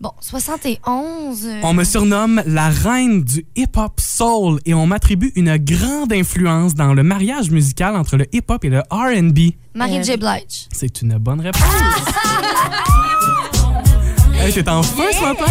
Bon, 0.00 0.12
71. 0.22 1.44
euh, 1.44 1.60
On 1.62 1.74
me 1.74 1.84
surnomme 1.84 2.42
la 2.46 2.70
reine 2.70 3.22
du 3.22 3.44
hip-hop 3.54 4.00
soul 4.00 4.58
et 4.64 4.72
on 4.72 4.86
m'attribue 4.86 5.30
une 5.36 5.58
grande 5.58 6.10
influence 6.14 6.74
dans 6.74 6.94
le 6.94 7.02
mariage 7.02 7.50
musical 7.50 7.94
entre 7.96 8.16
le 8.16 8.24
hip-hop 8.34 8.64
et 8.64 8.70
le 8.70 8.78
R&B. 8.90 9.52
Marie 9.74 9.98
Euh, 9.98 10.02
J. 10.02 10.16
Blige. 10.16 10.68
C'est 10.72 11.02
une 11.02 11.18
bonne 11.18 11.42
réponse. 11.42 11.62
hey, 14.40 14.50
t'es 14.54 14.66
en 14.70 14.82
feu 14.82 15.04
ce 15.12 15.20
matin? 15.22 15.44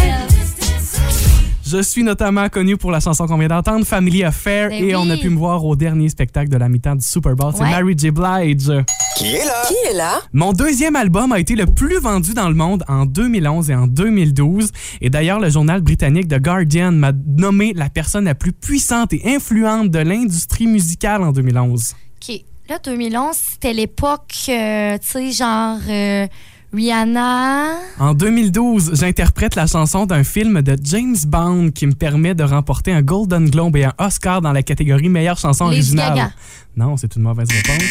Je 1.72 1.82
suis 1.82 2.02
notamment 2.02 2.48
connu 2.48 2.76
pour 2.76 2.90
la 2.90 2.98
chanson 2.98 3.26
qu'on 3.26 3.38
vient 3.38 3.46
d'entendre, 3.46 3.86
Family 3.86 4.24
Affair, 4.24 4.70
Ben 4.70 4.88
et 4.88 4.96
on 4.96 5.08
a 5.08 5.16
pu 5.16 5.30
me 5.30 5.36
voir 5.36 5.64
au 5.64 5.76
dernier 5.76 6.08
spectacle 6.08 6.48
de 6.48 6.56
la 6.56 6.68
mi-temps 6.68 6.96
du 6.96 7.06
Super 7.06 7.36
Bowl. 7.36 7.52
C'est. 7.54 7.62
Mary 7.62 7.94
J. 7.96 8.10
Blige. 8.10 8.72
Qui 9.16 9.26
est 9.26 9.44
là? 9.44 9.62
Qui 9.68 9.74
est 9.88 9.94
là? 9.94 10.20
Mon 10.32 10.52
deuxième 10.52 10.96
album 10.96 11.30
a 11.30 11.38
été 11.38 11.54
le 11.54 11.66
plus 11.66 12.00
vendu 12.00 12.34
dans 12.34 12.48
le 12.48 12.56
monde 12.56 12.82
en 12.88 13.06
2011 13.06 13.70
et 13.70 13.76
en 13.76 13.86
2012. 13.86 14.72
Et 15.00 15.10
d'ailleurs, 15.10 15.38
le 15.38 15.48
journal 15.48 15.80
britannique 15.80 16.26
The 16.26 16.40
Guardian 16.42 16.90
m'a 16.90 17.12
nommé 17.12 17.72
la 17.72 17.88
personne 17.88 18.24
la 18.24 18.34
plus 18.34 18.52
puissante 18.52 19.12
et 19.12 19.22
influente 19.26 19.90
de 19.90 20.00
l'industrie 20.00 20.66
musicale 20.66 21.22
en 21.22 21.30
2011. 21.30 21.94
OK. 22.16 22.40
Là, 22.68 22.80
2011, 22.82 23.36
c'était 23.36 23.74
l'époque, 23.74 24.34
euh, 24.48 24.98
tu 24.98 25.08
sais, 25.08 25.30
genre 25.30 25.78
euh, 25.88 26.26
Rihanna. 26.72 27.74
En 27.98 28.14
2012, 28.14 28.92
j'interprète 28.94 29.56
la 29.56 29.66
chanson 29.66 30.06
d'un 30.06 30.22
film 30.22 30.62
de 30.62 30.76
James 30.84 31.16
Bond 31.26 31.70
qui 31.74 31.86
me 31.86 31.92
permet 31.92 32.34
de 32.34 32.44
remporter 32.44 32.92
un 32.92 33.02
Golden 33.02 33.50
Globe 33.50 33.76
et 33.76 33.84
un 33.84 33.94
Oscar 33.98 34.40
dans 34.40 34.52
la 34.52 34.62
catégorie 34.62 35.08
meilleure 35.08 35.38
chanson 35.38 35.64
originale. 35.64 36.14
Gaga. 36.14 36.30
Non, 36.76 36.96
c'est 36.96 37.16
une 37.16 37.22
mauvaise 37.22 37.48
réponse. 37.50 37.84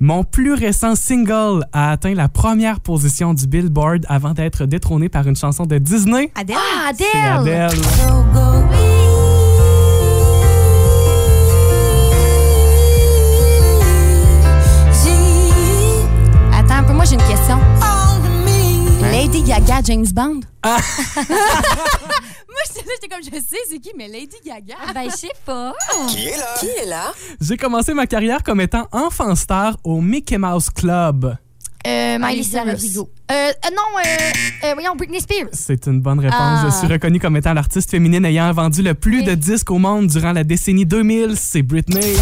Mon 0.00 0.24
plus 0.24 0.52
récent 0.52 0.96
single 0.96 1.64
a 1.72 1.92
atteint 1.92 2.14
la 2.14 2.28
première 2.28 2.80
position 2.80 3.34
du 3.34 3.46
Billboard 3.46 4.04
avant 4.08 4.32
d'être 4.32 4.66
détrôné 4.66 5.08
par 5.08 5.28
une 5.28 5.36
chanson 5.36 5.64
de 5.64 5.78
Disney. 5.78 6.32
Ah, 6.34 6.88
Adele! 7.38 7.70
James 19.84 20.06
Bond? 20.12 20.40
Ah. 20.62 20.76
moi 21.16 21.26
j'étais 22.66 22.80
là, 22.86 22.92
j'étais 23.00 23.08
comme, 23.08 23.22
je 23.24 23.30
sais 23.40 23.56
c'est 23.68 23.78
qui, 23.78 23.90
mais 23.96 24.08
Lady 24.08 24.36
Gaga? 24.44 24.74
Ben, 24.94 25.10
je 25.10 25.16
sais 25.16 25.28
pas. 25.44 25.72
Qui 26.08 26.28
est 26.28 26.36
là? 26.36 26.54
Qui 26.60 26.66
est 26.66 26.86
là? 26.86 27.12
J'ai 27.40 27.56
commencé 27.56 27.92
ma 27.94 28.06
carrière 28.06 28.42
comme 28.42 28.60
étant 28.60 28.86
enfant 28.92 29.34
star 29.34 29.76
au 29.84 30.00
Mickey 30.00 30.38
Mouse 30.38 30.70
Club. 30.70 31.36
Euh, 31.84 32.16
Miley 32.20 32.44
Cyrus. 32.44 32.96
Euh, 32.96 33.02
euh, 33.32 33.50
non, 33.72 33.98
euh, 33.98 34.66
euh, 34.66 34.74
voyons, 34.74 34.94
Britney 34.94 35.20
Spears. 35.20 35.48
C'est 35.52 35.86
une 35.88 36.00
bonne 36.00 36.20
réponse. 36.20 36.38
Ah. 36.38 36.68
Je 36.70 36.76
suis 36.76 36.86
reconnue 36.86 37.18
comme 37.18 37.36
étant 37.36 37.54
l'artiste 37.54 37.90
féminine 37.90 38.24
ayant 38.24 38.52
vendu 38.52 38.82
le 38.82 38.94
plus 38.94 39.18
Oui. 39.20 39.24
de 39.24 39.34
disques 39.34 39.70
au 39.72 39.78
monde 39.78 40.06
durant 40.06 40.30
la 40.32 40.44
décennie 40.44 40.86
2000. 40.86 41.34
C'est 41.36 41.62
Britney. 41.62 42.14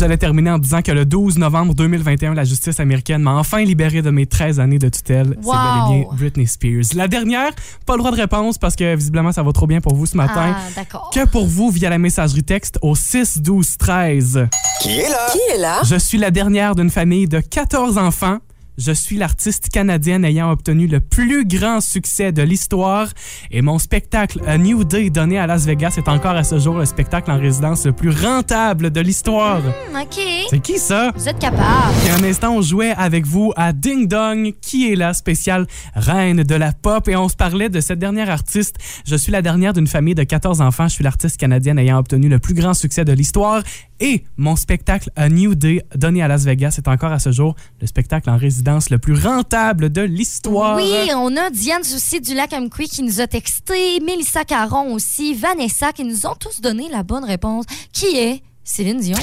J'allais 0.00 0.16
terminer 0.16 0.50
en 0.50 0.58
disant 0.58 0.80
que 0.80 0.92
le 0.92 1.04
12 1.04 1.36
novembre 1.38 1.74
2021, 1.74 2.32
la 2.34 2.44
justice 2.44 2.80
américaine 2.80 3.20
m'a 3.22 3.34
enfin 3.34 3.62
libéré 3.62 4.00
de 4.00 4.10
mes 4.10 4.24
13 4.26 4.58
années 4.58 4.78
de 4.78 4.88
tutelle. 4.88 5.36
C'est 5.42 5.50
bel 5.50 5.60
et 5.92 5.98
bien 5.98 6.06
Wow. 6.08 6.14
Britney 6.14 6.46
Spears. 6.46 6.84
La 6.94 7.06
dernière, 7.06 7.50
pas 7.84 7.92
le 7.94 7.98
droit 7.98 8.10
de 8.10 8.16
réponse 8.16 8.56
parce 8.56 8.76
que 8.76 8.96
visiblement 8.96 9.30
ça 9.32 9.42
va 9.42 9.52
trop 9.52 9.66
bien 9.66 9.80
pour 9.82 9.94
vous 9.94 10.06
ce 10.06 10.16
matin. 10.16 10.54
Ah, 10.56 10.60
d'accord. 10.74 11.10
Que 11.12 11.26
pour 11.26 11.46
vous 11.46 11.68
via 11.70 11.90
la 11.90 11.98
messagerie 11.98 12.42
texte 12.42 12.78
au 12.80 12.94
6 12.94 13.42
12 13.42 13.76
13. 13.76 14.48
Qui 14.80 14.98
est 14.98 15.08
là? 15.10 15.26
Qui 15.32 15.38
est 15.54 15.58
là? 15.58 15.80
Je 15.84 15.96
suis 15.96 16.16
la 16.18 16.30
dernière 16.30 16.74
d'une 16.74 16.90
famille 16.90 17.28
de 17.28 17.40
14 17.40 17.98
enfants. 17.98 18.38
Je 18.80 18.92
suis 18.92 19.18
l'artiste 19.18 19.68
canadienne 19.68 20.24
ayant 20.24 20.50
obtenu 20.50 20.86
le 20.86 21.00
plus 21.00 21.44
grand 21.44 21.82
succès 21.82 22.32
de 22.32 22.40
l'histoire 22.40 23.08
et 23.50 23.60
mon 23.60 23.78
spectacle 23.78 24.40
A 24.46 24.56
New 24.56 24.84
Day 24.84 25.10
donné 25.10 25.38
à 25.38 25.46
Las 25.46 25.66
Vegas 25.66 25.96
est 25.98 26.08
encore 26.08 26.30
à 26.30 26.44
ce 26.44 26.58
jour 26.58 26.78
le 26.78 26.86
spectacle 26.86 27.30
en 27.30 27.38
résidence 27.38 27.84
le 27.84 27.92
plus 27.92 28.08
rentable 28.08 28.90
de 28.90 29.00
l'histoire. 29.02 29.60
Hmm, 29.60 29.96
OK. 30.00 30.18
C'est 30.48 30.60
qui 30.60 30.78
ça? 30.78 31.12
Vous 31.14 31.28
êtes 31.28 31.38
capable. 31.38 31.94
Il 32.04 32.08
y 32.08 32.10
a 32.10 32.14
un 32.14 32.24
instant, 32.24 32.54
on 32.54 32.62
jouait 32.62 32.92
avec 32.92 33.26
vous 33.26 33.52
à 33.54 33.74
Ding 33.74 34.08
Dong, 34.08 34.54
qui 34.62 34.90
est 34.90 34.96
la 34.96 35.12
spéciale 35.12 35.66
reine 35.94 36.42
de 36.42 36.54
la 36.54 36.72
pop, 36.72 37.06
et 37.06 37.16
on 37.16 37.28
se 37.28 37.36
parlait 37.36 37.68
de 37.68 37.80
cette 37.80 37.98
dernière 37.98 38.30
artiste. 38.30 38.76
Je 39.06 39.14
suis 39.14 39.30
la 39.30 39.42
dernière 39.42 39.74
d'une 39.74 39.88
famille 39.88 40.14
de 40.14 40.24
14 40.24 40.62
enfants. 40.62 40.88
Je 40.88 40.94
suis 40.94 41.04
l'artiste 41.04 41.36
canadienne 41.36 41.78
ayant 41.78 41.98
obtenu 41.98 42.30
le 42.30 42.38
plus 42.38 42.54
grand 42.54 42.72
succès 42.72 43.04
de 43.04 43.12
l'histoire. 43.12 43.62
Et 44.02 44.24
mon 44.38 44.56
spectacle 44.56 45.10
A 45.16 45.28
New 45.28 45.54
Day, 45.54 45.82
donné 45.94 46.22
à 46.22 46.28
Las 46.28 46.46
Vegas, 46.46 46.76
est 46.78 46.88
encore 46.88 47.12
à 47.12 47.18
ce 47.18 47.30
jour 47.30 47.54
le 47.82 47.86
spectacle 47.86 48.30
en 48.30 48.38
résidence 48.38 48.69
le 48.90 48.98
plus 48.98 49.14
rentable 49.14 49.90
de 49.90 50.02
l'histoire. 50.02 50.76
Oui, 50.76 51.10
on 51.14 51.36
a 51.36 51.50
Diane 51.50 51.82
Soucy 51.82 52.20
du 52.20 52.34
Lac 52.34 52.52
Amqui 52.52 52.88
qui 52.88 53.02
nous 53.02 53.20
a 53.20 53.26
texté, 53.26 53.98
Mélissa 54.00 54.44
Caron 54.44 54.94
aussi, 54.94 55.34
Vanessa 55.34 55.92
qui 55.92 56.04
nous 56.04 56.26
ont 56.26 56.36
tous 56.38 56.60
donné 56.60 56.88
la 56.88 57.02
bonne 57.02 57.24
réponse, 57.24 57.64
qui 57.92 58.16
est 58.16 58.42
Céline 58.62 59.00
Dion. 59.00 59.18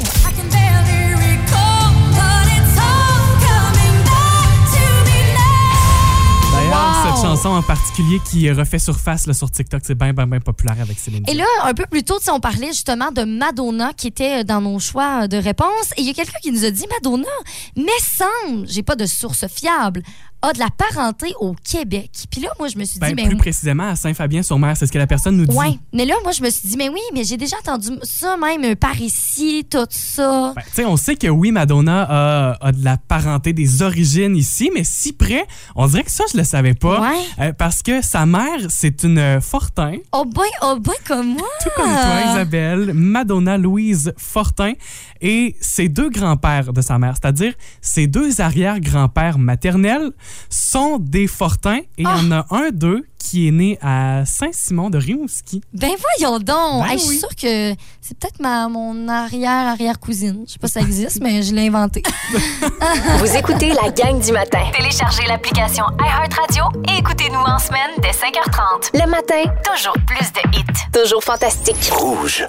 Chanson 7.38 7.50
en 7.50 7.62
particulier 7.62 8.20
qui 8.20 8.50
refait 8.52 8.80
surface 8.80 9.28
là, 9.28 9.34
sur 9.34 9.52
TikTok, 9.52 9.82
c'est 9.86 9.94
bien, 9.94 10.12
bien, 10.12 10.26
bien 10.26 10.40
populaire 10.40 10.78
avec 10.82 10.98
Céline 10.98 11.24
Et 11.28 11.36
là, 11.36 11.46
un 11.66 11.74
peu 11.76 11.86
plus 11.86 12.04
tôt, 12.04 12.18
on 12.32 12.40
parlait 12.40 12.68
justement 12.68 13.12
de 13.12 13.24
Madonna 13.26 13.94
qui 13.94 14.08
était 14.08 14.44
dans 14.44 14.60
nos 14.60 14.80
choix 14.80 15.28
de 15.28 15.38
réponses. 15.38 15.92
Et 15.98 16.02
il 16.02 16.08
y 16.08 16.10
a 16.10 16.14
quelqu'un 16.14 16.40
qui 16.42 16.52
nous 16.52 16.66
a 16.66 16.72
dit 16.72 16.86
Madonna, 16.90 17.28
mais 17.76 17.86
semble, 18.02 18.68
j'ai 18.68 18.82
pas 18.82 18.96
de 18.96 19.06
source 19.06 19.46
fiable, 19.48 20.02
a 20.48 20.54
de 20.54 20.60
la 20.60 20.70
parenté 20.70 21.34
au 21.40 21.54
Québec. 21.64 22.10
Puis 22.32 22.42
là, 22.42 22.50
moi, 22.60 22.68
je 22.70 22.78
me 22.78 22.86
suis 22.86 23.00
Ben, 23.00 23.10
dit, 23.10 23.16
plus 23.16 23.28
mais 23.30 23.36
précisément 23.36 23.90
à 23.90 23.96
Saint-Fabien-sur-Mer, 23.96 24.78
c'est 24.78 24.88
ce 24.88 24.92
que 24.92 24.98
la 24.98 25.08
personne 25.08 25.36
nous 25.38 25.46
dit. 25.46 25.56
Ouais, 25.56 25.78
mais 25.94 26.06
là, 26.06 26.16
moi, 26.24 26.32
je 26.32 26.42
me 26.42 26.50
suis 26.50 26.68
dit, 26.70 26.78
mais 26.78 26.90
oui, 26.90 27.02
mais 27.14 27.24
j'ai 27.24 27.38
déjà 27.38 27.58
entendu 27.58 27.90
ça, 28.04 28.38
même 28.38 28.76
par 28.76 29.00
ici, 29.02 29.66
tout 29.70 29.86
ça. 29.90 30.54
Ben, 30.56 30.62
tu 30.66 30.72
sais, 30.74 30.86
on 30.86 30.98
sait 30.98 31.16
que 31.16 31.28
oui, 31.28 31.52
Madonna 31.52 32.04
a, 32.10 32.68
a 32.68 32.72
de 32.72 32.84
la 32.84 32.98
parenté, 32.98 33.54
des 33.54 33.82
origines 33.82 34.36
ici, 34.36 34.72
mais 34.74 34.84
si 34.84 35.14
près, 35.14 35.46
on 35.76 35.88
dirait 35.88 36.04
que 36.04 36.12
ça, 36.12 36.24
je 36.32 36.38
le 36.38 36.44
savais 36.44 36.74
pas. 36.74 37.02
Ouais. 37.02 37.20
Euh, 37.40 37.54
parce 37.54 37.84
que 37.84 38.02
sa 38.02 38.26
mère, 38.26 38.60
c'est 38.70 39.04
une 39.04 39.18
euh, 39.20 39.42
Fortin, 39.42 39.96
Oh 40.12 40.26
ben, 40.26 40.42
oh 40.62 40.78
ben, 40.80 40.94
comme 41.06 41.34
moi. 41.34 41.48
tout 41.62 41.70
comme 41.76 41.86
toi, 41.92 42.32
Isabelle, 42.32 42.94
Madonna 42.94 43.58
Louise 43.58 44.14
Fortin, 44.18 44.74
et 45.22 45.56
ses 45.62 45.90
deux 45.90 46.10
grands-pères 46.10 46.74
de 46.74 46.82
sa 46.82 46.98
mère, 47.00 47.16
c'est-à-dire 47.20 47.54
ses 47.82 48.08
deux 48.08 48.40
arrière-grands-pères 48.42 49.40
maternels, 49.40 50.12
sont 50.50 50.98
des 51.00 51.28
Fortins, 51.28 51.78
et 51.80 51.86
il 52.00 52.04
y 52.04 52.08
en 52.08 52.32
a 52.32 52.46
un 52.52 52.70
d'eux 52.72 53.06
qui 53.20 53.48
est 53.50 53.52
né 53.52 53.78
à 53.82 54.24
Saint-Simon 54.26 54.90
de 54.90 54.98
Rimouski. 54.98 55.62
Ben 55.74 55.92
voyons 56.18 56.40
donc. 56.40 56.84
Ben 56.84 56.92
Hey, 56.92 56.98
Je 57.00 57.04
suis 57.04 57.18
sûre 57.20 57.36
que 57.36 57.76
c'est 58.00 58.18
peut-être 58.18 58.40
ma 58.40 58.70
mon 58.70 59.10
arrière 59.10 59.68
arrière 59.68 60.00
cousine. 60.00 60.46
Je 60.48 60.54
sais 60.54 60.60
pas 60.60 60.68
si 60.68 60.76
ça 60.76 60.80
existe, 60.82 61.20
mais 61.22 61.44
je 61.44 61.54
l'ai 61.54 61.68
inventé. 61.68 62.04
Vous 63.20 63.36
écoutez 63.36 63.74
la 63.74 63.90
gang 63.92 64.22
du 64.24 64.32
matin. 64.32 64.62
Téléchargez 64.74 65.24
l'application 65.28 65.84
iHeartRadio 66.00 66.64
et 66.94 67.00
écoutez-nous 67.00 67.40
en 67.40 67.60
semaine 67.60 67.92
dès 68.02 68.12
5h30. 68.12 68.92
Le 68.94 69.10
matin, 69.10 69.44
Toujours 69.76 69.98
plus 70.06 70.32
de 70.32 70.58
hits. 70.58 70.64
toujours 70.94 71.24
fantastique. 71.24 71.90
Rouge. 71.92 72.48